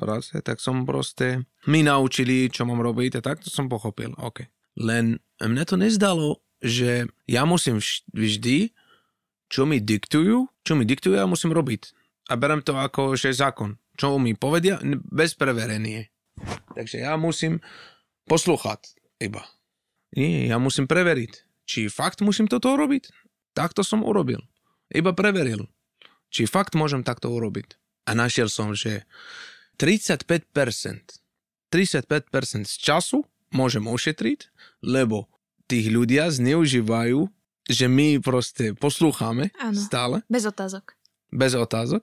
práce, 0.00 0.32
tak 0.40 0.56
som 0.58 0.88
proste 0.88 1.44
mi 1.68 1.84
naučili, 1.84 2.48
čo 2.48 2.64
mám 2.64 2.80
robiť 2.80 3.20
a 3.20 3.24
tak 3.24 3.44
to 3.44 3.52
som 3.52 3.68
pochopil. 3.68 4.16
OK. 4.16 4.48
Len 4.80 5.20
mne 5.44 5.64
to 5.68 5.76
nezdalo, 5.76 6.40
že 6.60 7.08
ja 7.24 7.42
musím 7.48 7.80
vždy, 8.12 8.72
čo 9.50 9.66
mi 9.66 9.82
diktujú, 9.82 10.46
čo 10.62 10.72
mi 10.76 10.84
diktujú, 10.86 11.18
ja 11.18 11.26
musím 11.26 11.50
robiť. 11.56 11.92
A 12.30 12.38
berem 12.38 12.62
to 12.62 12.78
ako, 12.78 13.18
že 13.18 13.34
zákon. 13.34 13.80
Čo 13.98 14.16
mi 14.22 14.38
povedia, 14.38 14.78
bez 15.10 15.34
preverenie. 15.34 16.08
Takže 16.72 17.02
ja 17.02 17.18
musím 17.18 17.58
poslúchať 18.30 18.96
iba. 19.18 19.44
Nie, 20.14 20.48
ja 20.50 20.56
musím 20.62 20.86
preveriť, 20.86 21.32
či 21.66 21.90
fakt 21.90 22.22
musím 22.22 22.46
toto 22.46 22.70
urobiť. 22.72 23.10
Takto 23.52 23.82
som 23.82 24.06
urobil. 24.06 24.42
Iba 24.90 25.14
preveril, 25.14 25.66
či 26.30 26.46
fakt 26.46 26.78
môžem 26.78 27.02
takto 27.02 27.30
urobiť. 27.30 27.78
A 28.10 28.14
našiel 28.14 28.50
som, 28.50 28.74
že 28.74 29.06
35%, 29.78 30.26
35% 31.70 32.66
z 32.66 32.74
času 32.78 33.22
môžem 33.54 33.86
ošetriť, 33.86 34.50
lebo 34.82 35.30
tých 35.70 35.86
ľudia 35.86 36.26
zneužívajú, 36.34 37.30
že 37.70 37.86
my 37.86 38.18
proste 38.18 38.74
poslúchame 38.74 39.54
Áno, 39.62 39.78
stále. 39.78 40.26
Bez 40.26 40.42
otázok. 40.42 40.98
Bez 41.30 41.54
otázok. 41.54 42.02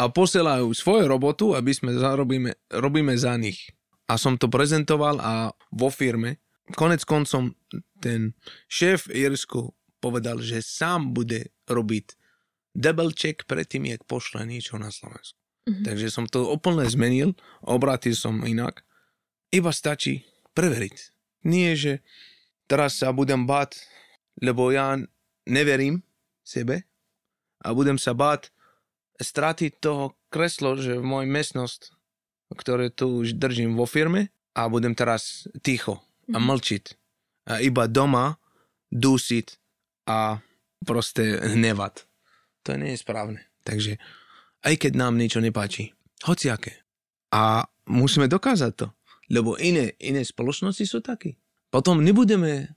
A 0.00 0.08
posielajú 0.08 0.72
svoju 0.72 1.04
robotu, 1.04 1.52
aby 1.52 1.72
sme 1.76 1.92
zarobíme, 1.92 2.56
robíme 2.72 3.12
za 3.16 3.36
nich. 3.36 3.68
A 4.08 4.16
som 4.16 4.40
to 4.40 4.48
prezentoval 4.48 5.20
a 5.20 5.52
vo 5.72 5.92
firme, 5.92 6.40
konec 6.72 7.04
koncom 7.04 7.52
ten 8.00 8.32
šéf 8.70 9.12
Irsku 9.12 9.76
povedal, 10.00 10.40
že 10.40 10.64
sám 10.64 11.12
bude 11.12 11.52
robiť 11.68 12.16
double 12.76 13.12
check 13.16 13.44
predtým, 13.48 13.88
jak 13.88 14.04
pošle 14.04 14.44
niečo 14.44 14.76
na 14.76 14.92
Slovensku. 14.92 15.36
Mm-hmm. 15.66 15.84
Takže 15.84 16.06
som 16.12 16.24
to 16.30 16.46
úplne 16.46 16.86
zmenil, 16.86 17.34
obrátil 17.64 18.14
som 18.14 18.44
inak. 18.46 18.86
Iba 19.50 19.74
stačí 19.74 20.22
preveriť. 20.54 20.96
Nie, 21.48 21.74
že 21.74 22.06
teraz 22.66 22.98
sa 23.00 23.14
budem 23.14 23.46
báť, 23.46 23.82
lebo 24.38 24.70
ja 24.70 24.98
neverím 25.46 26.02
sebe 26.42 26.84
a 27.62 27.72
budem 27.72 27.96
sa 27.96 28.12
báť 28.12 28.50
stratiť 29.16 29.80
toho 29.80 30.12
kreslo, 30.28 30.76
že 30.76 31.00
v 31.00 31.06
mojej 31.06 31.30
miestnosť, 31.30 31.80
ktoré 32.52 32.92
tu 32.92 33.24
už 33.24 33.38
držím 33.40 33.74
vo 33.74 33.88
firme 33.88 34.28
a 34.52 34.68
budem 34.68 34.92
teraz 34.92 35.48
ticho 35.64 36.02
a 36.30 36.38
Mhm. 36.38 36.46
mlčiť. 36.46 36.84
A 37.46 37.62
iba 37.62 37.86
doma 37.86 38.36
dusiť 38.90 39.46
a 40.10 40.42
proste 40.82 41.38
hnevať. 41.38 42.06
To 42.66 42.74
nie 42.74 42.94
je 42.94 43.02
správne. 43.02 43.40
Takže 43.62 43.98
aj 44.66 44.74
keď 44.78 44.92
nám 44.98 45.14
niečo 45.14 45.38
nepáči. 45.38 45.94
Hociaké. 46.26 46.82
A 47.30 47.66
musíme 47.86 48.26
dokázať 48.26 48.72
to. 48.74 48.86
Lebo 49.30 49.58
iné, 49.58 49.94
iné 49.98 50.22
spoločnosti 50.22 50.82
sú 50.86 51.02
takí. 51.02 51.34
Potom 51.70 52.00
nebudeme 52.00 52.76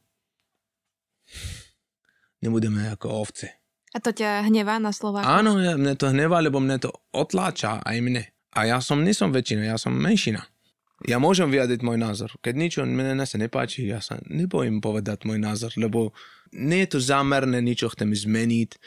nebudeme 2.41 2.87
ako 2.89 3.07
ovce. 3.27 3.59
A 3.89 3.97
to 3.97 4.13
ťa 4.13 4.45
hnevá 4.45 4.77
na 4.77 4.93
Slovákov? 4.93 5.25
Áno, 5.25 5.57
ja, 5.57 5.73
mne 5.73 5.97
to 5.97 6.13
hnevá, 6.13 6.39
lebo 6.45 6.61
mne 6.61 6.77
to 6.77 6.93
otláča 7.09 7.81
aj 7.81 7.97
mne. 8.05 8.23
A 8.53 8.69
ja 8.69 8.77
som, 8.81 9.01
nie 9.01 9.17
som 9.17 9.33
väčšina, 9.33 9.65
ja 9.65 9.77
som 9.81 9.93
menšina. 9.93 10.45
Ja 11.07 11.15
môžem 11.17 11.47
vyjadriť 11.47 11.79
môj 11.81 11.97
názor. 11.97 12.29
Keď 12.43 12.53
niečo 12.59 12.79
mne 12.83 13.23
sa 13.23 13.39
nepáči, 13.39 13.87
ja 13.87 14.03
sa 14.03 14.19
nebojím 14.27 14.83
povedať 14.83 15.23
môj 15.25 15.39
názor, 15.39 15.71
lebo 15.79 16.11
nie 16.51 16.85
je 16.85 16.97
to 16.97 16.99
zámerné, 16.99 17.63
niečo 17.63 17.87
chcem 17.89 18.11
zmeniť, 18.11 18.77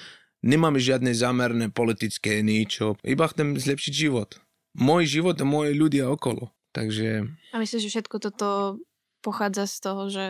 nemám 0.44 0.76
žiadne 0.76 1.10
zámerné 1.16 1.72
politické 1.72 2.44
niečo, 2.44 3.00
iba 3.02 3.26
chcem 3.26 3.56
zlepšiť 3.56 3.92
život. 3.94 4.38
Môj 4.76 5.08
život 5.08 5.40
a 5.40 5.46
moje 5.48 5.72
ľudia 5.72 6.08
okolo. 6.12 6.52
Takže 6.72 7.28
A 7.52 7.56
myslíš, 7.60 7.88
že 7.88 7.92
všetko 8.00 8.16
toto 8.20 8.80
pochádza 9.22 9.70
z 9.70 9.76
toho, 9.78 10.02
že 10.10 10.24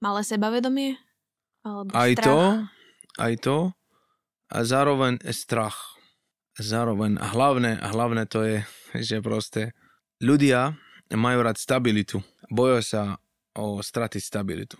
malé 0.00 0.24
sebavedomie? 0.24 0.96
Alebo 1.64 1.92
aj 1.92 2.12
strach? 2.16 2.26
to, 2.26 2.38
aj 3.20 3.34
to 3.40 3.56
a 4.52 4.58
zároveň 4.62 5.20
strach. 5.32 5.96
Zároveň 6.54 7.18
a 7.18 7.34
hlavné, 7.34 7.82
a 7.82 7.90
hlavné 7.90 8.30
to 8.30 8.46
je, 8.46 8.58
že 8.94 9.18
proste 9.18 9.74
ľudia 10.22 10.78
majú 11.10 11.42
rád 11.42 11.58
stabilitu. 11.58 12.22
Boja 12.46 12.78
sa 12.78 13.02
o 13.58 13.82
stratiť 13.82 14.22
stabilitu. 14.22 14.78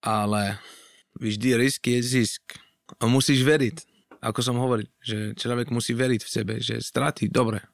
Ale 0.00 0.56
vždy 1.20 1.60
risk 1.60 1.84
je 1.92 2.00
zisk. 2.00 2.56
A 2.96 3.04
musíš 3.04 3.44
veriť. 3.44 3.84
Ako 4.24 4.40
som 4.40 4.56
hovoril, 4.56 4.88
že 5.00 5.36
človek 5.36 5.72
musí 5.72 5.96
veriť 5.96 6.20
v 6.24 6.32
sebe, 6.32 6.54
že 6.60 6.80
stratí, 6.80 7.28
dobre. 7.28 7.64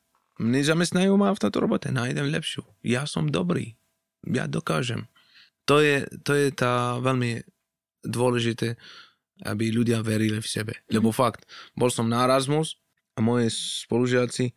Mne 0.43 0.63
zamestnajú 0.63 1.15
ma 1.15 1.35
v 1.35 1.43
tejto 1.43 1.59
robote, 1.63 1.91
nájdem 1.91 2.31
lepšiu. 2.31 2.63
Ja 2.83 3.07
som 3.07 3.31
dobrý. 3.31 3.79
Ja 4.29 4.51
dokážem. 4.51 5.07
To 5.67 5.83
je, 5.83 6.07
to 6.23 6.35
je 6.35 6.55
tá 6.55 6.99
veľmi 7.03 7.43
dôležité, 8.07 8.79
aby 9.43 9.75
ľudia 9.75 10.01
verili 10.01 10.39
v 10.39 10.49
sebe. 10.49 10.73
Lebo 10.89 11.11
fakt, 11.11 11.45
bol 11.75 11.91
som 11.91 12.07
na 12.07 12.23
Erasmus 12.25 12.79
a 13.19 13.21
moje 13.21 13.51
spolužiaci 13.87 14.55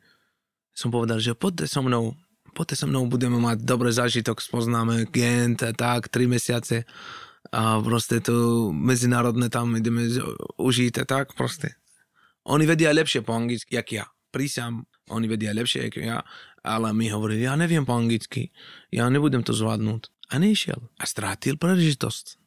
som 0.80 0.96
povedal, 0.96 1.20
že 1.20 1.36
poďte 1.36 1.68
so 1.68 1.84
mnou, 1.84 2.16
poďte 2.56 2.80
so 2.80 2.88
mnou, 2.88 3.04
budeme 3.12 3.36
mať 3.36 3.68
dobrý 3.68 3.92
zážitok, 3.92 4.40
spoznáme 4.40 5.12
Gent 5.12 5.60
a 5.68 5.76
tak, 5.76 6.08
tri 6.08 6.24
mesiace 6.24 6.88
a 7.52 7.84
proste 7.84 8.24
to 8.24 8.70
medzinárodné 8.72 9.52
tam 9.52 9.76
ideme 9.76 10.08
užiť 10.56 11.04
a 11.04 11.06
tak 11.08 11.36
proste. 11.36 11.76
Oni 12.48 12.64
vedia 12.64 12.96
lepšie 12.96 13.20
po 13.28 13.36
anglicky, 13.36 13.76
jak 13.76 13.90
ja. 13.92 14.06
Prísam, 14.30 14.86
oni 15.10 15.26
vedia 15.28 15.52
lepšie, 15.52 15.90
ako 15.90 16.00
ja, 16.00 16.22
ale 16.62 16.92
mi 16.92 17.08
hovorili, 17.08 17.44
ja 17.44 17.56
neviem 17.56 17.84
po 17.84 17.96
anglicky, 17.96 18.52
ja 18.90 19.08
nebudem 19.08 19.42
to 19.42 19.52
zvládnuť. 19.52 20.10
A 20.30 20.38
nešiel. 20.38 20.78
A 21.02 21.04
strátil 21.10 21.58
príležitosť. 21.58 22.38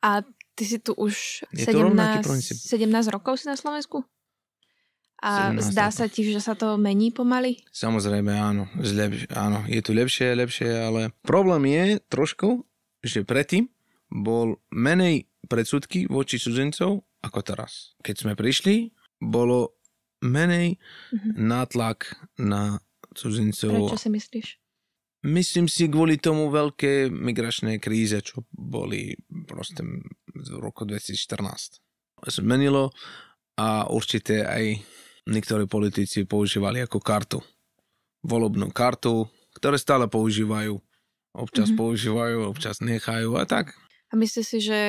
A 0.00 0.24
ty 0.56 0.64
si 0.64 0.80
tu 0.80 0.96
už 0.96 1.44
Je 1.52 1.68
to 1.68 1.84
rovnaký 1.84 2.24
17, 2.24 2.28
princíp. 2.28 2.56
17 2.56 3.12
rokov 3.12 3.36
si 3.36 3.46
na 3.46 3.56
Slovensku? 3.56 4.00
A 5.20 5.52
17 5.52 5.76
zdá 5.76 5.92
rokov. 5.92 5.98
sa 6.00 6.04
ti, 6.08 6.20
že 6.24 6.40
sa 6.40 6.56
to 6.56 6.80
mení 6.80 7.12
pomaly? 7.12 7.60
Samozrejme, 7.68 8.32
áno, 8.32 8.64
zlep, 8.80 9.28
áno, 9.36 9.60
je 9.68 9.80
tu 9.84 9.92
lepšie, 9.92 10.32
lepšie, 10.32 10.68
ale 10.72 11.12
problém 11.20 11.68
je 11.68 11.84
trošku, 12.08 12.64
že 13.04 13.28
predtým 13.28 13.68
bol 14.08 14.56
menej 14.72 15.28
predsudky 15.44 16.08
voči 16.08 16.40
cudzincov 16.40 17.04
ako 17.20 17.38
teraz. 17.44 17.92
Keď 18.00 18.14
sme 18.16 18.32
prišli, 18.32 18.88
bolo 19.20 19.76
menej 20.24 20.80
Mhm. 21.12 21.36
nátlak 21.36 22.16
na 22.40 22.80
cudzincov. 23.14 23.70
Prečo 23.74 23.98
si 23.98 24.08
myslíš? 24.10 24.48
Myslím 25.20 25.68
si 25.68 25.84
kvôli 25.92 26.16
tomu 26.16 26.48
veľké 26.48 27.12
migračné 27.12 27.76
kríze, 27.76 28.16
čo 28.24 28.40
boli 28.48 29.12
proste 29.44 29.84
v 30.32 30.56
roku 30.56 30.88
2014. 30.88 31.76
Zmenilo 32.24 32.88
a 33.60 33.84
určite 33.92 34.48
aj 34.48 34.80
niektorí 35.28 35.68
politici 35.68 36.24
používali 36.24 36.80
ako 36.80 36.98
kartu. 37.04 37.38
Volebnú 38.24 38.72
kartu, 38.72 39.28
ktoré 39.52 39.76
stále 39.76 40.08
používajú. 40.08 40.80
Občas 41.36 41.68
Mhm. 41.70 41.76
používajú, 41.76 42.36
občas 42.48 42.80
nechajú 42.80 43.36
a 43.36 43.44
tak. 43.44 43.76
A 44.10 44.16
myslíš 44.16 44.46
si, 44.46 44.58
že 44.58 44.80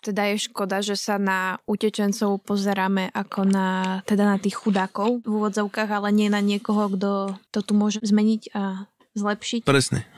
teda 0.00 0.32
je 0.32 0.50
škoda, 0.50 0.80
že 0.80 0.96
sa 0.96 1.20
na 1.20 1.60
utečencov 1.68 2.42
pozeráme 2.42 3.12
ako 3.12 3.46
na, 3.46 4.00
teda 4.08 4.24
na 4.24 4.36
tých 4.40 4.56
chudákov 4.58 5.22
v 5.22 5.28
úvodzovkách, 5.28 5.90
ale 5.92 6.08
nie 6.10 6.32
na 6.32 6.40
niekoho, 6.40 6.90
kto 6.92 7.36
to 7.52 7.60
tu 7.60 7.72
môže 7.76 8.00
zmeniť 8.02 8.42
a 8.56 8.90
zlepšiť. 9.14 9.60
Presne. 9.68 10.08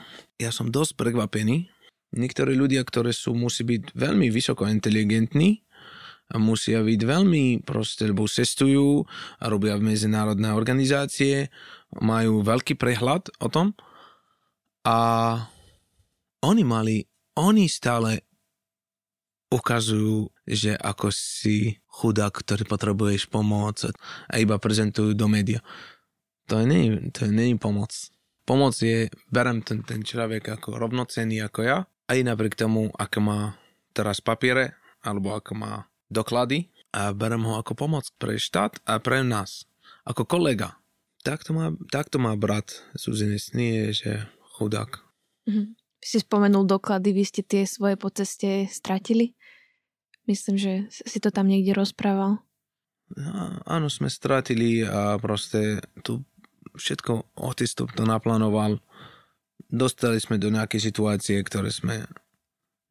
Ja 0.41 0.55
som 0.55 0.71
dosť 0.71 0.97
prekvapený. 0.97 1.71
Niektorí 2.13 2.53
ľudia, 2.55 2.85
ktorí 2.85 3.11
sú, 3.11 3.33
musí 3.33 3.65
byť 3.65 3.97
veľmi 3.97 4.29
vysoko 4.29 4.69
inteligentní 4.69 5.65
a 6.33 6.37
musia 6.41 6.81
byť 6.81 7.01
veľmi 7.01 7.65
proste, 7.65 8.09
lebo 8.09 8.29
cestujú 8.29 9.05
robia 9.41 9.77
v 9.77 9.93
medzinárodné 9.93 10.53
organizácie, 10.53 11.53
majú 12.01 12.41
veľký 12.41 12.77
prehľad 12.77 13.33
o 13.41 13.49
tom 13.53 13.77
a 14.85 14.99
oni 16.43 16.63
mali, 16.65 16.97
oni 17.39 17.69
stále 17.69 18.32
ukazujú, 19.53 20.33
že 20.49 20.73
ako 20.81 21.13
si 21.13 21.85
chudák, 21.85 22.33
ktorý 22.33 22.65
potrebuješ 22.65 23.29
pomoc 23.29 23.85
a 23.93 24.35
iba 24.41 24.57
prezentujú 24.57 25.13
do 25.13 25.29
média. 25.29 25.61
To 26.49 26.65
nie, 26.65 27.13
to 27.13 27.29
nie 27.29 27.53
je 27.53 27.57
pomoc. 27.61 27.93
Pomoc 28.43 28.75
je, 28.81 29.13
berem 29.31 29.63
ten, 29.63 29.85
ten 29.85 30.03
človek 30.03 30.59
ako 30.59 30.81
rovnocenný 30.81 31.45
ako 31.45 31.61
ja, 31.63 31.79
aj 32.11 32.19
napriek 32.27 32.59
tomu, 32.59 32.91
ako 32.99 33.19
má 33.23 33.41
teraz 33.95 34.19
papiere, 34.19 34.75
alebo 35.05 35.37
ako 35.37 35.53
má 35.55 35.73
doklady, 36.11 36.73
a 36.93 37.15
berem 37.17 37.45
ho 37.49 37.57
ako 37.57 37.73
pomoc 37.77 38.09
pre 38.21 38.37
štát 38.37 38.83
a 38.85 39.01
pre 39.01 39.25
nás, 39.25 39.65
ako 40.05 40.29
kolega. 40.29 40.77
Tak 41.23 41.47
to 41.47 41.55
má, 41.55 41.71
tak 41.89 42.11
to 42.11 42.19
má 42.19 42.35
brat 42.35 42.83
Suzinec, 42.99 43.55
nie 43.55 43.95
že 43.95 44.27
chudák. 44.59 45.01
Mhm. 45.47 45.79
Si 46.03 46.19
spomenul 46.19 46.67
doklady, 46.67 47.15
vy 47.15 47.23
ste 47.23 47.47
tie 47.47 47.63
svoje 47.63 47.95
po 47.95 48.11
ceste 48.11 48.67
stratili? 48.67 49.39
Myslím, 50.27 50.57
že 50.57 50.73
si 50.91 51.19
to 51.19 51.35
tam 51.35 51.51
niekde 51.51 51.75
rozprával. 51.75 52.39
A, 53.19 53.61
áno, 53.67 53.91
sme 53.91 54.09
stratili 54.09 54.87
a 54.87 55.19
proste 55.19 55.83
tu 56.07 56.23
všetko 56.79 57.37
otec 57.37 57.69
to 57.69 58.05
naplánoval. 58.07 58.81
Dostali 59.69 60.21
sme 60.21 60.41
do 60.41 60.49
nejakej 60.49 60.93
situácie, 60.93 61.37
ktoré 61.45 61.73
sme 61.73 62.05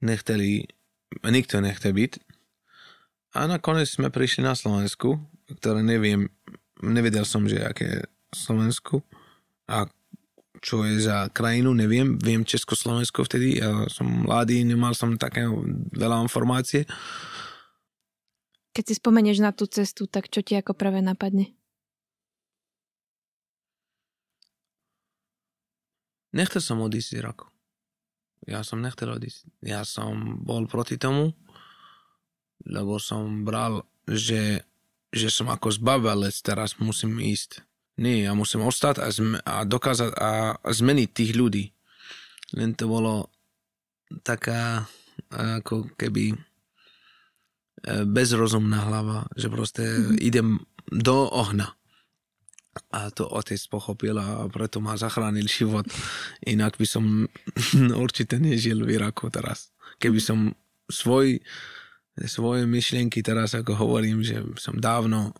nechteli, 0.01 0.69
nikto 1.25 1.61
nechce 1.61 1.89
byť. 1.89 2.11
A 3.37 3.47
nakoniec 3.47 3.87
sme 3.87 4.11
prišli 4.11 4.43
na 4.43 4.57
Slovensku, 4.57 5.15
ktoré 5.47 5.81
neviem, 5.81 6.27
nevedel 6.83 7.23
som, 7.23 7.47
že 7.47 7.63
aké 7.63 8.05
Slovensku 8.33 9.05
a 9.69 9.87
čo 10.61 10.85
je 10.85 11.01
za 11.01 11.27
krajinu, 11.33 11.73
neviem. 11.73 12.21
Viem 12.21 12.45
Československo 12.45 13.25
vtedy, 13.25 13.57
ja 13.57 13.89
som 13.89 14.05
mladý, 14.05 14.61
nemal 14.61 14.93
som 14.93 15.17
také 15.17 15.49
veľa 15.97 16.21
informácie. 16.21 16.85
Keď 18.71 18.83
si 18.87 18.93
spomenieš 19.01 19.41
na 19.41 19.51
tú 19.51 19.67
cestu, 19.67 20.07
tak 20.07 20.29
čo 20.29 20.45
ti 20.45 20.55
ako 20.55 20.77
prvé 20.77 21.01
napadne? 21.01 21.51
Nechcel 26.31 26.63
som 26.63 26.79
odísť 26.79 27.09
z 27.11 27.17
Iraku. 27.19 27.51
Ja 28.47 28.63
som 28.63 28.79
nechcel 28.79 29.11
odísť. 29.11 29.51
Ja 29.59 29.83
som 29.83 30.39
bol 30.45 30.65
proti 30.71 30.95
tomu, 30.95 31.35
lebo 32.63 32.95
som 33.01 33.43
bral, 33.43 33.83
že, 34.07 34.63
že 35.11 35.27
som 35.27 35.51
ako 35.51 35.75
zbabelec, 35.75 36.33
teraz 36.39 36.79
musím 36.79 37.19
ísť. 37.19 37.67
Nie, 37.99 38.29
ja 38.29 38.31
musím 38.31 38.63
ostať 38.63 39.03
a, 39.03 39.07
zme, 39.11 39.37
a 39.43 39.67
dokázať 39.67 40.11
a, 40.15 40.55
zmeniť 40.63 41.09
tých 41.11 41.31
ľudí. 41.35 41.65
Len 42.55 42.75
to 42.75 42.87
bolo 42.87 43.31
taká 44.23 44.87
ako 45.31 45.91
keby 45.95 46.35
e, 46.35 46.37
bezrozumná 48.03 48.83
hlava, 48.87 49.27
že 49.35 49.47
proste 49.47 49.83
mm-hmm. 49.83 50.17
idem 50.19 50.47
do 50.91 51.31
ohna. 51.31 51.75
A 52.91 53.11
to 53.11 53.27
otec 53.27 53.59
pochopil 53.67 54.15
a 54.15 54.47
preto 54.47 54.79
ma 54.79 54.95
zachránil 54.95 55.47
život. 55.47 55.87
Inak 56.47 56.79
by 56.79 56.87
som 56.87 57.27
určite 58.03 58.39
nežil 58.39 58.83
v 58.83 58.99
Iraku 58.99 59.27
teraz. 59.31 59.71
Keby 59.99 60.19
som 60.19 60.55
svoj, 60.87 61.39
svoje 62.27 62.63
myšlienky 62.67 63.23
teraz, 63.23 63.55
ako 63.55 63.75
hovorím, 63.75 64.23
že 64.23 64.43
som 64.59 64.79
dávno 64.79 65.35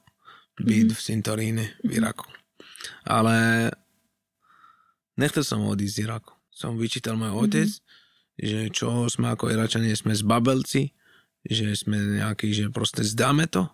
byť 0.60 0.88
mm-hmm. 0.88 1.00
v 1.00 1.00
Sintoríne 1.00 1.66
v 1.84 2.00
Iraku. 2.00 2.41
Ale 3.06 3.70
nechcel 5.20 5.44
som 5.46 5.66
odísť 5.68 5.96
z 5.96 6.02
Iraku. 6.06 6.34
Som 6.52 6.78
vyčítal 6.78 7.18
môj 7.18 7.48
otec, 7.48 7.70
mm-hmm. 7.70 8.42
že 8.42 8.60
čo 8.70 9.08
sme 9.10 9.34
ako 9.34 9.50
Iračania, 9.50 9.98
sme 9.98 10.14
zbabelci, 10.14 10.94
že 11.42 11.74
sme 11.74 12.22
nejakí, 12.22 12.54
že 12.54 12.70
proste 12.70 13.02
zdáme 13.02 13.50
to 13.50 13.66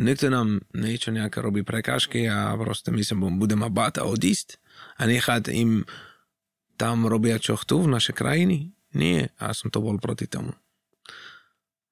niekto 0.00 0.32
nám 0.32 0.64
niečo 0.72 1.12
nejaké 1.12 1.44
robí 1.44 1.60
prekážky 1.60 2.24
a 2.24 2.56
proste 2.56 2.88
my 2.88 3.04
sa 3.04 3.14
budeme 3.14 3.68
báť 3.68 4.00
a 4.00 4.08
odísť 4.08 4.56
a 4.96 5.04
nechať 5.04 5.52
im 5.52 5.84
tam 6.80 7.04
robia 7.04 7.36
čo 7.36 7.60
chcú 7.60 7.84
v 7.84 7.92
našej 7.92 8.16
krajiny? 8.16 8.72
Nie. 8.96 9.28
A 9.36 9.52
som 9.52 9.68
to 9.68 9.84
bol 9.84 10.00
proti 10.00 10.24
tomu. 10.24 10.56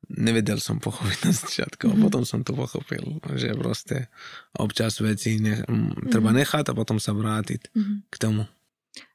Nevedel 0.09 0.57
som 0.57 0.81
pochopiť 0.81 1.19
na 1.29 1.33
začiatku, 1.37 1.85
mm-hmm. 1.93 2.05
potom 2.09 2.25
som 2.25 2.41
to 2.41 2.57
pochopil, 2.57 3.21
že 3.37 3.53
proste 3.53 4.09
občas 4.57 4.97
veci 5.05 5.37
ne, 5.37 5.61
mm-hmm. 5.61 6.09
treba 6.09 6.33
nechať 6.33 6.73
a 6.73 6.77
potom 6.77 6.97
sa 6.97 7.13
vrátiť 7.13 7.69
mm-hmm. 7.69 7.99
k 8.09 8.17
tomu. 8.17 8.49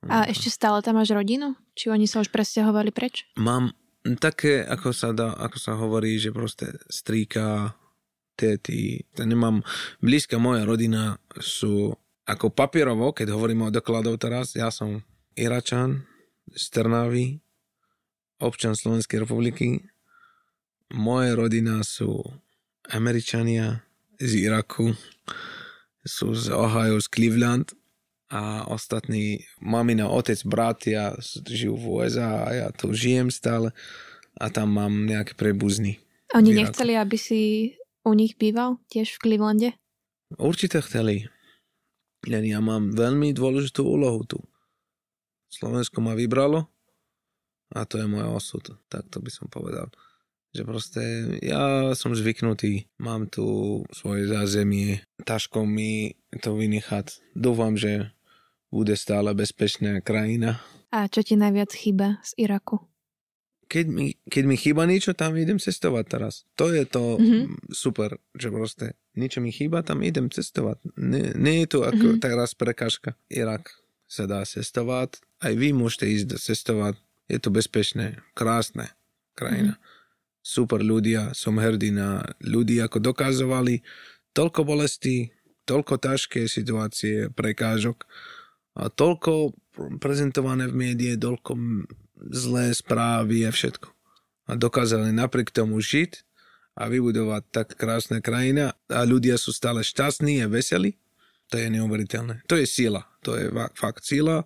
A 0.05 0.29
ešte 0.29 0.53
stále 0.53 0.85
tam 0.85 1.01
máš 1.01 1.11
rodinu? 1.11 1.57
Či 1.73 1.89
oni 1.89 2.05
sa 2.05 2.21
už 2.21 2.29
presťahovali 2.29 2.93
preč? 2.93 3.25
Mám 3.41 3.73
také, 4.19 4.61
ako 4.61 4.93
sa, 4.93 5.15
dá, 5.15 5.33
ako 5.33 5.57
sa 5.57 5.73
hovorí, 5.79 6.19
že 6.21 6.29
proste 6.35 6.77
strýka, 6.91 7.73
tety, 8.37 9.07
nemám, 9.17 9.65
blízka 9.97 10.37
moja 10.37 10.65
rodina 10.67 11.17
sú 11.39 11.93
ako 12.23 12.51
papierovo, 12.51 13.11
keď 13.11 13.35
hovoríme 13.35 13.67
o 13.67 13.73
dokladov 13.73 14.15
teraz, 14.21 14.55
ja 14.55 14.71
som 14.71 15.03
Iračan 15.35 16.07
z 16.53 16.63
Trnavy, 16.71 17.43
občan 18.39 18.75
Slovenskej 18.75 19.23
republiky, 19.23 19.83
moje 20.93 21.33
rodina 21.33 21.81
sú 21.81 22.21
Američania 22.93 23.81
z 24.21 24.45
Iraku, 24.45 24.93
sú 26.05 26.37
z 26.37 26.53
Ohio, 26.53 27.01
z 27.01 27.07
Cleveland 27.09 27.73
a 28.29 28.69
ostatní, 28.69 29.41
mamina, 29.57 30.09
otec, 30.09 30.37
bratia 30.45 31.17
žijú 31.49 31.75
v 31.75 31.85
USA 31.99 32.45
a 32.45 32.49
ja 32.53 32.67
tu 32.69 32.93
žijem 32.93 33.33
stále 33.33 33.73
a 34.37 34.49
tam 34.53 34.73
mám 34.73 35.09
nejaké 35.09 35.33
prebuzny. 35.33 35.97
Oni 36.33 36.53
nechceli, 36.53 36.97
aby 36.97 37.17
si 37.17 37.41
u 38.05 38.13
nich 38.17 38.37
býval 38.37 38.81
tiež 38.89 39.17
v 39.17 39.21
Clevelande? 39.21 39.69
Určite 40.37 40.81
chceli. 40.81 41.29
Len 42.25 42.43
ja 42.47 42.57
mám 42.63 42.95
veľmi 42.95 43.35
dôležitú 43.35 43.85
úlohu 43.85 44.25
tu. 44.25 44.39
Slovensko 45.53 46.01
ma 46.01 46.17
vybralo 46.17 46.65
a 47.77 47.85
to 47.85 48.01
je 48.01 48.07
môj 48.09 48.25
osud. 48.33 48.65
Tak 48.89 49.13
to 49.13 49.21
by 49.21 49.29
som 49.29 49.45
povedal. 49.51 49.93
Že 50.53 50.63
proste 50.69 51.03
ja 51.41 51.91
som 51.97 52.13
zvyknutý, 52.13 52.85
mám 53.01 53.25
tu 53.25 53.81
svoje 53.89 54.29
zázemie, 54.29 55.01
ťažko 55.25 55.65
mi 55.65 56.13
to 56.41 56.53
vynechať. 56.53 57.33
Dúfam, 57.33 57.73
že 57.73 58.13
bude 58.69 58.93
stále 58.93 59.33
bezpečná 59.33 60.01
krajina. 60.05 60.61
A 60.93 61.09
čo 61.09 61.25
ti 61.25 61.33
najviac 61.33 61.73
chýba 61.73 62.21
z 62.21 62.37
Iraku? 62.37 62.85
keď 63.73 63.85
mi, 63.89 64.13
keď 64.29 64.43
mi 64.45 64.53
chýba 64.53 64.85
niečo, 64.85 65.17
tam 65.17 65.33
idem 65.33 65.57
cestovať 65.57 66.05
teraz. 66.05 66.45
To 66.61 66.69
je 66.69 66.85
to 66.85 67.17
mm-hmm. 67.17 67.73
super, 67.73 68.21
že 68.37 68.53
proste 68.53 68.85
niečo 69.17 69.41
mi 69.41 69.49
chýba, 69.49 69.81
tam 69.81 70.05
idem 70.05 70.29
cestovať. 70.29 70.77
Nie, 70.93 71.33
nie 71.33 71.65
je 71.65 71.67
to 71.73 71.79
ako 71.81 72.05
mm-hmm. 72.13 72.21
teraz 72.21 72.53
prekažka. 72.53 73.17
Irak 73.33 73.73
sa 74.05 74.29
dá 74.29 74.45
cestovať, 74.45 75.17
aj 75.41 75.53
vy 75.57 75.73
môžete 75.73 76.05
ísť 76.05 76.37
cestovať. 76.37 77.01
Je 77.25 77.41
to 77.41 77.49
bezpečné, 77.49 78.21
krásne 78.37 78.93
krajina. 79.33 79.81
Mm-hmm. 79.81 79.92
Super 80.43 80.83
ľudia, 80.83 81.31
som 81.31 81.55
hrdý 81.55 81.95
na 81.95 82.19
ľudí, 82.43 82.83
ako 82.83 82.99
dokazovali 82.99 83.79
toľko 84.35 84.67
bolesti, 84.67 85.31
toľko 85.63 86.03
ťažké 86.03 86.51
situácie, 86.51 87.31
prekážok 87.31 88.03
a 88.75 88.91
toľko 88.91 89.55
prezentované 90.03 90.67
v 90.67 90.75
médii, 90.75 91.15
toľko 91.15 91.55
zlé 92.27 92.75
správy 92.75 93.47
a 93.47 93.55
všetko. 93.55 93.87
A 94.51 94.59
dokázali 94.59 95.15
napriek 95.15 95.55
tomu 95.55 95.79
žiť 95.79 96.27
a 96.75 96.91
vybudovať 96.91 97.43
tak 97.53 97.67
krásne 97.79 98.19
krajina 98.19 98.75
a 98.91 99.07
ľudia 99.07 99.39
sú 99.39 99.55
stále 99.55 99.79
šťastní 99.85 100.43
a 100.43 100.51
veselí. 100.51 100.99
To 101.53 101.61
je 101.61 101.69
neuveriteľné. 101.69 102.43
To 102.49 102.57
je 102.57 102.65
sila. 102.65 103.05
To 103.23 103.37
je 103.37 103.47
fakt 103.77 104.03
sila. 104.03 104.43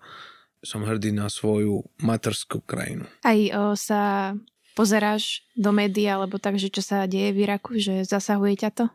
Som 0.59 0.83
hrdý 0.83 1.15
na 1.15 1.31
svoju 1.31 1.87
materskú 2.03 2.59
krajinu. 2.65 3.07
Aj 3.23 3.39
o, 3.55 3.73
sa 3.79 4.33
pozeráš 4.77 5.41
do 5.57 5.73
médií, 5.73 6.05
alebo 6.05 6.37
tak, 6.37 6.61
že 6.61 6.69
čo 6.69 6.85
sa 6.85 7.09
deje 7.09 7.33
v 7.33 7.49
Iraku, 7.49 7.81
že 7.81 8.05
zasahuje 8.05 8.61
ťa 8.61 8.69
to? 8.77 8.85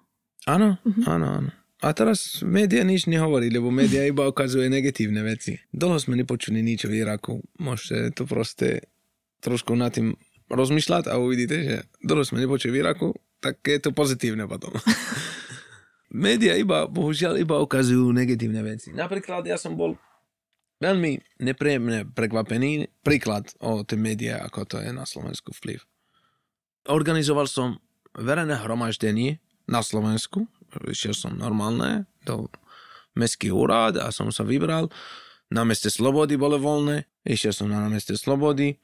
Áno, 0.46 0.78
mm-hmm. 0.78 1.04
áno, 1.10 1.26
áno. 1.42 1.50
A 1.82 1.90
teraz 1.90 2.46
média 2.46 2.86
nič 2.86 3.10
nehovorí, 3.10 3.50
lebo 3.50 3.74
média 3.74 4.06
iba 4.12 4.30
ukazuje 4.30 4.70
negatívne 4.70 5.26
veci. 5.26 5.58
Dlho 5.74 5.98
sme 5.98 6.14
nepočuli 6.14 6.62
nič 6.62 6.86
v 6.86 7.02
Iraku. 7.02 7.42
Môžete 7.58 8.14
to 8.14 8.22
proste 8.30 8.86
trošku 9.42 9.74
nad 9.74 9.90
tým 9.90 10.14
rozmýšľať 10.46 11.10
a 11.10 11.18
uvidíte, 11.18 11.56
že 11.58 11.76
dlho 12.06 12.22
sme 12.22 12.46
nepočuli 12.46 12.78
v 12.78 12.80
Iraku, 12.86 13.10
tak 13.42 13.58
je 13.66 13.82
to 13.82 13.90
pozitívne 13.90 14.46
potom. 14.46 14.70
média 16.12 16.54
iba, 16.54 16.86
bohužiaľ, 16.86 17.42
iba 17.42 17.58
ukazujú 17.58 18.14
negatívne 18.14 18.62
veci. 18.62 18.94
Napríklad 18.94 19.42
ja 19.50 19.58
som 19.58 19.74
bol 19.74 19.98
veľmi 20.82 21.38
nepríjemne 21.38 22.10
prekvapený 22.10 22.90
príklad 23.06 23.46
o 23.62 23.86
tie 23.86 23.94
médiá, 23.94 24.42
ako 24.42 24.66
to 24.66 24.76
je 24.82 24.90
na 24.90 25.06
Slovensku 25.06 25.54
vplyv. 25.54 25.78
Organizoval 26.90 27.46
som 27.46 27.78
verejné 28.18 28.58
hromaždenie 28.58 29.38
na 29.70 29.86
Slovensku, 29.86 30.50
išiel 30.90 31.14
som 31.14 31.38
normálne 31.38 32.10
do 32.26 32.50
mestský 33.14 33.54
úrad 33.54 34.02
a 34.02 34.10
som 34.10 34.34
sa 34.34 34.42
vybral. 34.42 34.90
Na 35.52 35.62
meste 35.62 35.92
Slobody 35.92 36.34
bolo 36.34 36.58
voľné, 36.58 37.06
išiel 37.22 37.54
som 37.54 37.70
na 37.70 37.86
meste 37.86 38.18
Slobody, 38.18 38.82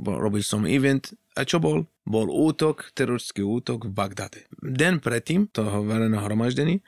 bol, 0.00 0.16
robil 0.18 0.42
som 0.42 0.64
event 0.64 1.12
a 1.36 1.44
čo 1.44 1.60
bol? 1.60 1.84
Bol 2.08 2.26
útok, 2.32 2.90
teroristický 2.96 3.44
útok 3.44 3.86
v 3.90 3.92
Bagdade. 3.92 4.40
Den 4.58 4.98
predtým 4.98 5.50
toho 5.52 5.84
verejného 5.84 6.24
hromaždenia, 6.24 6.82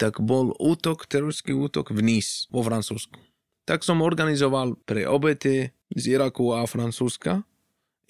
tak 0.00 0.18
bol 0.20 0.56
útok, 0.56 1.06
teroristický 1.06 1.52
útok 1.52 1.92
v 1.92 2.00
Nice, 2.00 2.48
vo 2.48 2.64
Francúzsku 2.64 3.29
tak 3.70 3.86
som 3.86 4.02
organizoval 4.02 4.74
pre 4.82 5.06
obete 5.06 5.78
z 5.94 6.18
Iraku 6.18 6.50
a 6.58 6.66
Francúzska. 6.66 7.46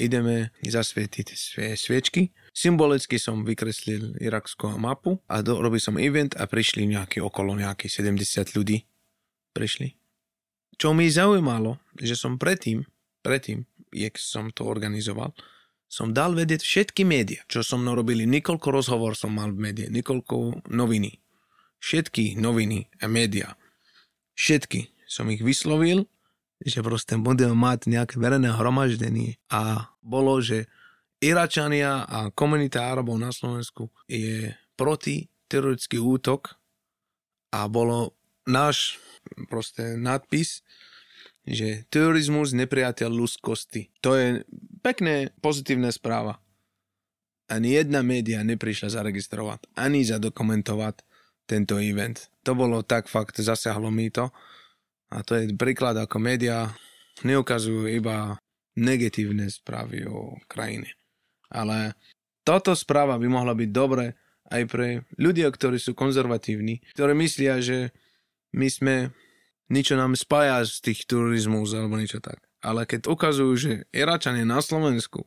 Ideme 0.01 0.57
zasvietiť 0.65 1.37
svoje 1.37 1.77
sviečky. 1.77 2.33
Symbolicky 2.57 3.21
som 3.21 3.45
vykreslil 3.45 4.17
irakskú 4.17 4.73
mapu 4.81 5.21
a 5.29 5.45
do, 5.45 5.61
robil 5.61 5.77
som 5.77 6.01
event 6.01 6.33
a 6.41 6.49
prišli 6.49 6.89
nejaké 6.89 7.21
okolo 7.21 7.53
nejakých 7.61 7.93
70 8.01 8.57
ľudí. 8.57 8.89
Prišli. 9.53 10.01
Čo 10.81 10.97
mi 10.97 11.13
zaujímalo, 11.13 11.77
že 12.01 12.17
som 12.17 12.41
predtým, 12.41 12.89
predtým, 13.21 13.69
jak 13.93 14.17
som 14.17 14.49
to 14.57 14.65
organizoval, 14.65 15.37
som 15.93 16.17
dal 16.17 16.33
vedieť 16.33 16.65
všetky 16.65 17.05
médiá, 17.05 17.45
čo 17.53 17.61
som 17.61 17.85
robili. 17.85 18.25
Niekoľko 18.25 18.73
rozhovor 18.73 19.13
som 19.13 19.37
mal 19.37 19.53
v 19.53 19.69
médiách, 19.69 19.93
niekoľko 19.93 20.65
noviny. 20.73 21.21
Všetky 21.85 22.41
noviny 22.41 22.89
a 23.05 23.13
médiá. 23.13 23.61
Všetky 24.41 25.00
som 25.11 25.27
ich 25.27 25.43
vyslovil, 25.43 26.07
že 26.63 26.87
proste 26.87 27.19
budeme 27.19 27.59
mať 27.59 27.91
nejaké 27.91 28.15
verejné 28.23 28.55
hromaždenie 28.55 29.43
a 29.51 29.91
bolo, 29.99 30.39
že 30.39 30.71
Iračania 31.19 32.07
a 32.07 32.31
komunita 32.31 32.87
Arabov 32.87 33.19
na 33.19 33.35
Slovensku 33.35 33.91
je 34.07 34.55
proti 34.79 35.27
terorický 35.51 35.99
útok 35.99 36.55
a 37.51 37.67
bolo 37.67 38.15
náš 38.47 39.03
proste 39.51 39.99
nadpis, 39.99 40.63
že 41.43 41.85
terorizmus 41.91 42.55
nepriateľ 42.55 43.11
ľudskosti. 43.11 43.91
To 44.01 44.15
je 44.15 44.47
pekné, 44.81 45.35
pozitívna 45.43 45.91
správa. 45.91 46.39
Ani 47.51 47.75
jedna 47.75 48.07
média 48.07 48.47
neprišla 48.47 48.95
zaregistrovať, 48.95 49.75
ani 49.75 50.07
zadokumentovať 50.07 51.03
tento 51.51 51.83
event. 51.83 52.31
To 52.47 52.55
bolo 52.55 52.87
tak 52.87 53.11
fakt, 53.11 53.43
zasiahlo 53.43 53.91
mi 53.91 54.07
to 54.09 54.31
a 55.11 55.27
to 55.27 55.35
je 55.35 55.51
príklad, 55.59 55.99
ako 55.99 56.23
médiá 56.23 56.71
neukazujú 57.27 57.91
iba 57.91 58.39
negatívne 58.79 59.51
správy 59.51 60.07
o 60.07 60.39
krajine. 60.47 60.95
Ale 61.51 61.99
táto 62.47 62.73
správa 62.79 63.19
by 63.19 63.27
mohla 63.27 63.53
byť 63.53 63.71
dobre 63.75 64.15
aj 64.51 64.63
pre 64.71 64.89
ľudia, 65.19 65.51
ktorí 65.51 65.79
sú 65.79 65.95
konzervatívni, 65.95 66.83
ktorí 66.95 67.13
myslia, 67.19 67.59
že 67.59 67.91
my 68.55 68.67
sme, 68.67 68.95
niečo 69.71 69.95
nám 69.95 70.19
spája 70.19 70.63
z 70.67 70.91
tých 70.91 71.07
turizmus 71.07 71.75
alebo 71.75 71.99
niečo 71.99 72.19
tak. 72.19 72.43
Ale 72.61 72.85
keď 72.85 73.09
ukazujú, 73.11 73.53
že 73.57 73.73
Iračania 73.95 74.45
na 74.45 74.61
Slovensku 74.61 75.27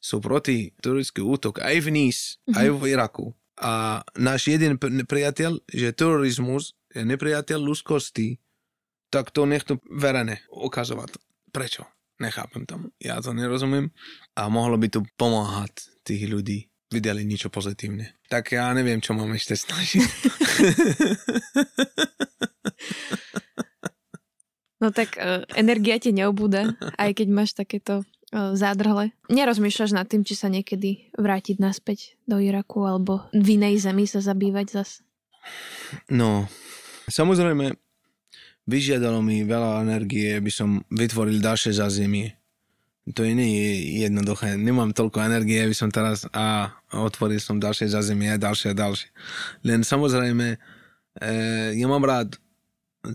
sú 0.00 0.16
proti 0.22 0.72
turistický 0.80 1.20
útok 1.20 1.60
aj 1.60 1.76
v 1.84 1.88
Nice, 1.92 2.40
mm-hmm. 2.46 2.56
aj 2.56 2.68
v 2.72 2.82
Iraku. 2.88 3.26
A 3.60 4.00
náš 4.16 4.48
jeden 4.48 4.80
priateľ, 4.80 5.60
že 5.68 5.92
terorizmus 5.92 6.72
je 6.96 7.04
nepriateľ 7.04 7.60
ľudskosti, 7.60 8.40
tak 9.10 9.34
to 9.34 9.44
nech 9.44 9.66
to 9.66 9.82
verejne 9.90 10.38
ukazovať. 10.50 11.18
Prečo? 11.50 11.84
Nechápem 12.20 12.68
tomu. 12.68 12.92
Ja 13.00 13.18
to 13.18 13.34
nerozumiem. 13.34 13.90
A 14.36 14.46
mohlo 14.46 14.76
by 14.76 14.88
to 14.92 15.00
pomáhať 15.18 15.88
tých 16.04 16.28
ľudí 16.28 16.70
videli 16.90 17.22
niečo 17.22 17.48
pozitívne. 17.48 18.18
Tak 18.26 18.50
ja 18.58 18.66
neviem, 18.74 18.98
čo 18.98 19.14
mám 19.14 19.30
ešte 19.32 19.54
snažiť. 19.54 20.02
No 24.80 24.88
tak 24.96 25.20
uh, 25.20 25.44
energia 25.60 26.00
ti 26.00 26.08
neobúda, 26.08 26.72
aj 26.96 27.20
keď 27.20 27.28
máš 27.28 27.52
takéto 27.52 28.00
uh, 28.00 28.56
zádrhle. 28.56 29.12
Nerozmýšľaš 29.28 29.92
nad 29.92 30.08
tým, 30.08 30.24
či 30.24 30.32
sa 30.32 30.48
niekedy 30.48 31.12
vrátiť 31.20 31.60
naspäť 31.60 32.16
do 32.24 32.40
Iraku 32.40 32.88
alebo 32.88 33.28
v 33.36 33.60
inej 33.60 33.84
zemi 33.84 34.08
sa 34.08 34.24
zabývať 34.24 34.80
zas? 34.80 35.04
No, 36.08 36.48
samozrejme, 37.12 37.76
vyžiadalo 38.68 39.24
mi 39.24 39.44
veľa 39.46 39.84
energie, 39.84 40.36
aby 40.36 40.52
som 40.52 40.82
vytvoril 40.92 41.40
ďalšie 41.40 41.76
zázemie. 41.78 42.36
To 43.10 43.24
je 43.26 43.32
nie 43.32 43.98
jednoduché. 44.04 44.54
Nemám 44.54 44.94
toľko 44.94 45.24
energie, 45.24 45.64
aby 45.64 45.74
som 45.74 45.90
teraz 45.90 46.28
a 46.30 46.70
otvoril 46.94 47.40
som 47.40 47.58
ďalšie 47.58 47.90
zázemie 47.90 48.30
a 48.30 48.38
ďalšie 48.38 48.70
a 48.70 48.78
ďalšie. 48.78 49.08
Len 49.66 49.80
samozrejme, 49.82 50.46
e, 50.54 50.58
ja 51.74 51.86
mám 51.90 52.04
rád 52.06 52.38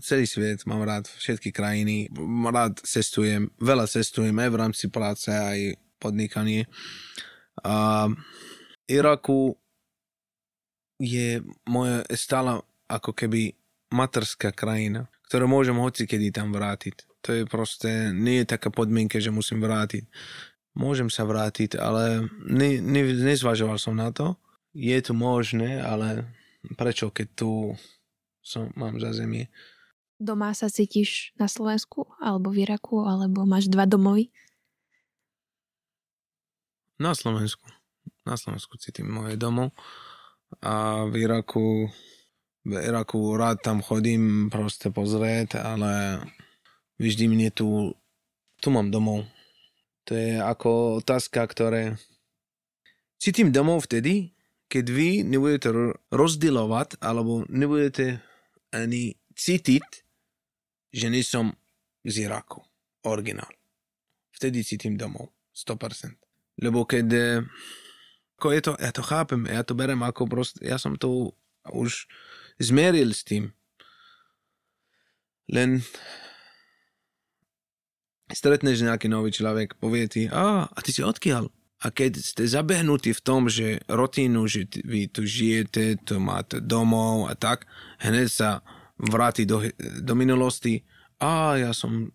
celý 0.02 0.26
svet, 0.26 0.66
mám 0.66 0.82
rád 0.82 1.06
všetky 1.06 1.54
krajiny, 1.54 2.10
rád 2.50 2.82
cestujem, 2.82 3.48
veľa 3.62 3.86
cestujem 3.86 4.34
aj 4.34 4.50
v 4.50 4.58
rámci 4.58 4.86
práce, 4.90 5.30
aj 5.30 5.78
podnikanie. 6.02 6.66
A 7.62 8.10
Iraku 8.90 9.54
je 11.00 11.40
moja 11.64 12.02
stále 12.12 12.60
ako 12.90 13.14
keby 13.14 13.54
materská 13.94 14.50
krajina 14.50 15.08
ktoré 15.26 15.44
môžem 15.50 15.76
hoci 15.78 16.06
kedy 16.06 16.30
tam 16.30 16.54
vrátiť. 16.54 17.06
To 17.26 17.34
je 17.34 17.42
proste, 17.44 18.14
nie 18.14 18.42
je 18.42 18.46
taká 18.46 18.70
podmienka, 18.70 19.18
že 19.18 19.34
musím 19.34 19.58
vrátiť. 19.58 20.06
Môžem 20.78 21.10
sa 21.10 21.26
vrátiť, 21.26 21.74
ale 21.74 22.30
ne, 22.46 22.78
ne, 22.78 23.02
nezvažoval 23.02 23.80
som 23.80 23.98
na 23.98 24.14
to. 24.14 24.38
Je 24.76 24.94
to 25.02 25.16
možné, 25.16 25.82
ale 25.82 26.28
prečo, 26.76 27.10
keď 27.10 27.28
tu 27.34 27.50
som, 28.44 28.70
mám 28.78 29.02
za 29.02 29.10
zemie. 29.10 29.50
Doma 30.16 30.54
sa 30.54 30.70
cítiš 30.70 31.34
na 31.34 31.50
Slovensku, 31.50 32.06
alebo 32.22 32.54
v 32.54 32.62
Iraku, 32.62 33.02
alebo 33.02 33.42
máš 33.42 33.66
dva 33.66 33.84
domovy? 33.84 34.30
Na 36.96 37.12
Slovensku. 37.12 37.66
Na 38.22 38.38
Slovensku 38.38 38.78
cítim 38.78 39.10
moje 39.10 39.34
domov 39.34 39.74
a 40.62 41.04
v 41.10 41.26
Iraku 41.26 41.90
v 42.66 42.74
Iraku 42.82 43.38
rád 43.38 43.62
tam 43.62 43.78
chodím 43.78 44.50
proste 44.50 44.90
pozrieť, 44.90 45.62
ale 45.62 46.18
vždy 46.98 47.30
mne 47.30 47.48
tu, 47.54 47.94
tu 48.58 48.68
mám 48.74 48.90
domov. 48.90 49.22
To 50.10 50.18
je 50.18 50.42
ako 50.42 50.98
otázka, 50.98 51.46
ktoré 51.46 51.94
cítim 53.22 53.54
domov 53.54 53.86
vtedy, 53.86 54.34
keď 54.66 54.84
vy 54.90 55.08
nebudete 55.22 55.70
rozdielovať 56.10 56.98
alebo 56.98 57.46
nebudete 57.46 58.18
ani 58.74 59.14
cítiť, 59.38 59.86
že 60.90 61.06
nie 61.06 61.22
som 61.22 61.54
z 62.02 62.26
Iraku. 62.26 62.66
Originál. 63.06 63.50
Vtedy 64.34 64.66
cítim 64.66 64.98
domov. 64.98 65.30
100%. 65.54 66.18
Lebo 66.58 66.82
keď 66.82 67.06
ako 68.36 68.48
je 68.52 68.60
to, 68.60 68.72
ja 68.76 68.92
to 68.92 69.02
chápem, 69.06 69.48
ja 69.48 69.64
to 69.64 69.72
berem 69.72 70.02
ako 70.04 70.28
proste, 70.28 70.60
ja 70.60 70.76
som 70.76 70.98
to 70.98 71.32
už 71.72 72.04
s 72.58 73.20
tým. 73.24 73.52
Len 75.52 75.84
stretneš 78.32 78.82
nejaký 78.82 79.06
nový 79.06 79.30
človek, 79.30 79.78
povie 79.78 80.10
ti, 80.10 80.22
a, 80.26 80.66
a 80.66 80.78
ty 80.82 80.90
si 80.90 81.06
odkiaľ? 81.06 81.46
A 81.84 81.92
keď 81.92 82.18
ste 82.18 82.48
zabehnutí 82.48 83.12
v 83.12 83.22
tom, 83.22 83.52
že 83.52 83.84
rutinu, 83.86 84.48
že 84.48 84.64
vy 84.82 85.12
tu 85.12 85.28
žijete, 85.28 86.00
tu 86.02 86.16
máte 86.16 86.58
domov 86.64 87.28
a 87.28 87.36
tak, 87.36 87.68
hneď 88.00 88.28
sa 88.32 88.50
vráti 88.96 89.44
do, 89.44 89.60
do 90.00 90.14
minulosti. 90.16 90.82
A 91.20 91.60
ja 91.60 91.76
som, 91.76 92.08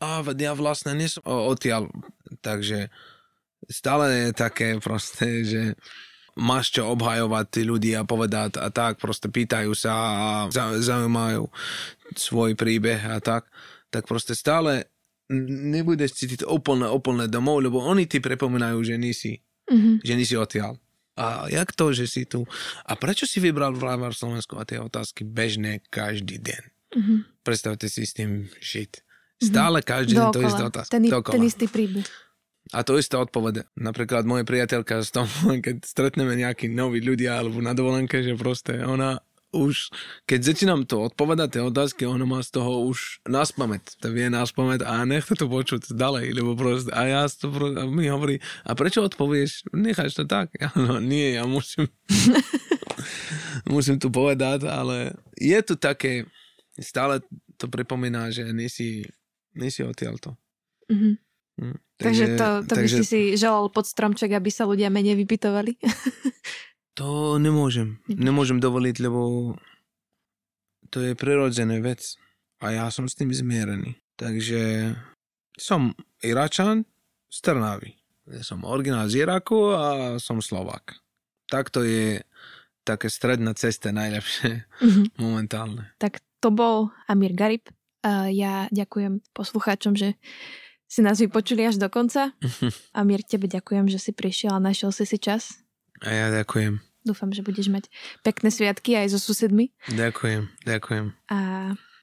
a 0.00 0.24
ja 0.24 0.56
vlastne 0.56 0.96
nie 0.96 1.12
som 1.12 1.22
odtiaľ. 1.28 1.92
Takže 2.40 2.88
stále 3.68 4.04
je 4.10 4.28
také 4.32 4.80
proste, 4.80 5.44
že 5.44 5.62
máš 6.38 6.72
čo 6.72 6.88
obhajovať 6.92 7.46
tí 7.52 7.62
ľudia, 7.64 8.08
povedať 8.08 8.56
a 8.56 8.72
tak, 8.72 8.96
proste 8.96 9.28
pýtajú 9.28 9.72
sa 9.76 9.92
a 9.92 10.28
zaujímajú 10.80 11.48
svoj 12.16 12.56
príbeh 12.56 13.00
a 13.08 13.20
tak, 13.20 13.48
tak 13.92 14.08
proste 14.08 14.32
stále 14.32 14.88
nebudeš 15.32 16.16
cítiť 16.16 16.40
úplne, 16.44 16.88
úplne 16.88 17.28
domov, 17.28 17.64
lebo 17.64 17.80
oni 17.80 18.04
ti 18.08 18.20
pripomínajú, 18.20 18.78
že 18.84 18.94
nie 19.00 19.16
si, 19.16 19.40
mm-hmm. 19.68 20.04
že 20.04 20.12
nie 20.16 20.26
si 20.28 20.36
odtiaľ. 20.36 20.76
A 21.12 21.44
jak 21.52 21.76
to, 21.76 21.92
že 21.92 22.08
si 22.08 22.24
tu? 22.24 22.48
A 22.88 22.96
prečo 22.96 23.28
si 23.28 23.36
vybral 23.36 23.76
práve 23.76 24.08
Slovensku? 24.16 24.56
A 24.56 24.64
tie 24.64 24.80
otázky 24.80 25.28
bežné 25.28 25.84
každý 25.92 26.40
deň. 26.40 26.62
Mm-hmm. 26.96 27.18
Predstavte 27.44 27.86
si 27.92 28.08
s 28.08 28.16
tým 28.16 28.48
žiť. 28.48 28.92
Mhm. 29.42 29.48
Stále 29.52 29.78
každý 29.84 30.16
deň 30.16 30.28
to 30.32 30.40
isté 30.40 30.62
otázka. 30.64 30.92
Ten, 30.96 31.04
ten 31.08 31.44
istý 31.44 31.66
príbeh. 31.68 32.06
A 32.72 32.80
to 32.80 32.96
isté 32.96 33.20
odpovede. 33.20 33.68
Napríklad 33.76 34.24
moja 34.24 34.48
priateľka 34.48 35.04
z 35.04 35.10
tom, 35.12 35.28
keď 35.64 35.84
stretneme 35.84 36.32
nejakí 36.36 36.72
noví 36.72 37.04
ľudia 37.04 37.38
alebo 37.38 37.60
na 37.60 37.76
dovolenke, 37.76 38.24
že 38.24 38.32
proste 38.34 38.80
ona 38.80 39.20
už, 39.52 39.92
keď 40.24 40.40
začínam 40.48 40.80
to 40.88 41.12
odpovedať, 41.12 41.60
tie 41.60 41.62
otázky, 41.62 42.08
ona 42.08 42.24
má 42.24 42.40
z 42.40 42.56
toho 42.56 42.88
už 42.88 43.20
nás 43.28 43.52
pamäť. 43.52 44.00
To 44.00 44.08
vie 44.08 44.32
nás 44.32 44.48
pamäť 44.48 44.88
a 44.88 45.04
nechce 45.04 45.36
to 45.36 45.44
počuť 45.44 45.92
ďalej, 45.92 46.32
lebo 46.32 46.56
proste, 46.56 46.88
a 46.88 47.04
ja 47.04 47.22
to 47.28 47.52
proste, 47.52 47.76
a 47.76 47.84
mi 47.84 48.08
hovorí, 48.08 48.40
a 48.64 48.72
prečo 48.72 49.04
odpovieš? 49.04 49.68
Necháš 49.76 50.16
to 50.16 50.24
tak? 50.24 50.48
Ja, 50.62 50.72
no, 50.72 50.96
nie, 51.04 51.36
ja 51.36 51.44
musím, 51.44 51.84
musím 53.76 54.00
to 54.00 54.08
povedať, 54.08 54.64
ale 54.64 55.12
je 55.36 55.58
to 55.60 55.76
také, 55.76 56.24
stále 56.80 57.20
to 57.60 57.68
pripomína, 57.68 58.32
že 58.32 58.48
nie 58.56 58.72
si, 58.72 59.04
nie 59.52 59.68
si 59.68 59.84
odtiaľto. 59.84 60.32
Mm-hmm. 60.88 61.14
Hm, 61.60 61.78
takže, 62.02 62.26
takže 62.34 62.38
to, 62.38 62.48
to 62.66 62.74
takže... 62.74 62.82
by 62.82 62.88
si 62.98 63.04
si 63.06 63.20
želal 63.38 63.70
pod 63.70 63.86
stromček, 63.86 64.34
aby 64.34 64.50
sa 64.50 64.66
ľudia 64.66 64.90
menej 64.90 65.14
vypytovali? 65.14 65.78
To 67.00 67.40
nemôžem. 67.40 68.04
Nemôžem 68.04 68.60
dovoliť, 68.60 68.96
lebo 69.00 69.52
to 70.92 71.00
je 71.00 71.16
prirodzená 71.16 71.80
vec. 71.80 72.20
A 72.60 72.76
ja 72.76 72.86
som 72.92 73.08
s 73.08 73.16
tým 73.16 73.32
zmierený. 73.32 73.96
Takže 74.20 74.92
som 75.56 75.96
Iračan 76.20 76.84
z 77.32 77.38
Trnavy. 77.40 77.96
Ja 78.28 78.44
som 78.44 78.62
originál 78.68 79.08
z 79.08 79.24
Iraku 79.24 79.72
a 79.72 79.86
som 80.20 80.44
Slovak. 80.44 81.00
Tak 81.48 81.72
to 81.72 81.82
je 81.82 82.20
také 82.84 83.08
stredná 83.08 83.56
cesta 83.56 83.90
najlepšie 83.90 84.68
mm-hmm. 84.68 85.06
momentálne. 85.24 85.96
Tak 85.96 86.20
to 86.44 86.52
bol 86.52 86.92
Amir 87.08 87.32
Garib. 87.32 87.72
Ja 88.04 88.66
ďakujem 88.68 89.22
poslucháčom, 89.30 89.94
že 89.94 90.18
si 90.92 91.00
nás 91.00 91.16
vypočuli 91.16 91.64
až 91.64 91.80
do 91.80 91.88
konca. 91.88 92.36
Amir, 93.00 93.24
tebe 93.24 93.48
ďakujem, 93.48 93.88
že 93.88 93.96
si 93.96 94.12
prišiel 94.12 94.52
a 94.52 94.60
našiel 94.60 94.92
si 94.92 95.08
si 95.08 95.16
čas. 95.16 95.64
A 96.04 96.12
ja 96.12 96.28
ďakujem. 96.28 96.84
Dúfam, 97.02 97.32
že 97.32 97.40
budeš 97.40 97.72
mať 97.72 97.88
pekné 98.20 98.52
sviatky 98.52 98.94
aj 99.00 99.16
so 99.16 99.18
susedmi. 99.18 99.72
Ďakujem, 99.88 100.52
ďakujem. 100.68 101.16
A 101.32 101.38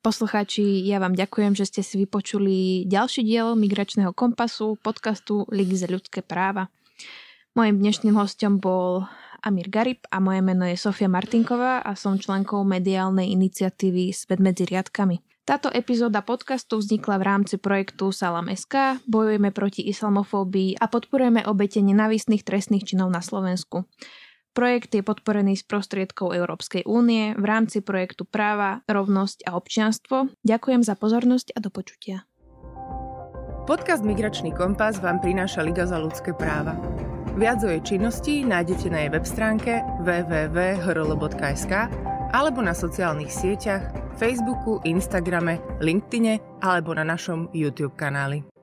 poslucháči, 0.02 0.84
ja 0.90 0.98
vám 0.98 1.14
ďakujem, 1.14 1.54
že 1.54 1.70
ste 1.70 1.82
si 1.86 2.02
vypočuli 2.02 2.90
ďalší 2.90 3.24
diel 3.24 3.54
Migračného 3.56 4.12
kompasu, 4.12 4.76
podcastu 4.82 5.46
Ligy 5.54 5.78
za 5.80 5.88
ľudské 5.88 6.26
práva. 6.26 6.74
Mojím 7.56 7.80
dnešným 7.80 8.18
hostom 8.18 8.60
bol 8.60 9.08
Amir 9.40 9.72
Garib 9.72 10.04
a 10.12 10.20
moje 10.20 10.44
meno 10.44 10.68
je 10.68 10.76
Sofia 10.76 11.08
Martinková 11.08 11.80
a 11.80 11.96
som 11.96 12.20
členkou 12.20 12.68
mediálnej 12.68 13.32
iniciatívy 13.32 14.12
Svet 14.12 14.44
medzi 14.44 14.68
riadkami. 14.68 15.29
Táto 15.50 15.74
epizóda 15.74 16.22
podcastu 16.22 16.78
vznikla 16.78 17.18
v 17.18 17.26
rámci 17.26 17.58
projektu 17.58 18.14
Salam 18.14 18.54
SK, 18.54 19.02
bojujeme 19.10 19.50
proti 19.50 19.82
islamofóbii 19.82 20.78
a 20.78 20.86
podporujeme 20.86 21.41
obete 21.50 21.82
nenávistných 21.82 22.45
trestných 22.45 22.86
činov 22.86 23.10
na 23.10 23.18
Slovensku. 23.18 23.89
Projekt 24.54 24.93
je 24.93 25.02
podporený 25.02 25.58
z 25.58 25.66
prostriedkov 25.66 26.38
Európskej 26.38 26.86
únie 26.86 27.34
v 27.34 27.45
rámci 27.50 27.82
projektu 27.82 28.30
Práva, 28.30 28.86
rovnosť 28.86 29.50
a 29.50 29.58
občianstvo. 29.58 30.30
Ďakujem 30.45 30.86
za 30.86 30.93
pozornosť 30.93 31.58
a 31.58 31.66
do 31.66 31.74
počutia. 31.74 32.30
Podcast 33.66 34.06
Migračný 34.06 34.54
kompas 34.54 35.02
vám 35.02 35.18
prináša 35.18 35.66
Liga 35.66 35.89
za 35.89 35.97
ľudské 35.97 36.30
práva. 36.30 36.78
Viac 37.34 37.66
o 37.66 37.74
jej 37.74 37.82
činnosti 37.82 38.45
nájdete 38.45 38.86
na 38.93 39.02
jej 39.02 39.10
web 39.18 39.26
stránke 39.26 39.82
www.hrl.sk 40.06 41.74
alebo 42.30 42.62
na 42.62 42.78
sociálnych 42.78 43.34
sieťach 43.34 43.90
Facebooku, 44.20 44.84
Instagrame, 44.86 45.58
LinkedIne 45.82 46.38
alebo 46.62 46.94
na 46.94 47.08
našom 47.08 47.50
YouTube 47.56 47.96
kanáli. 47.96 48.59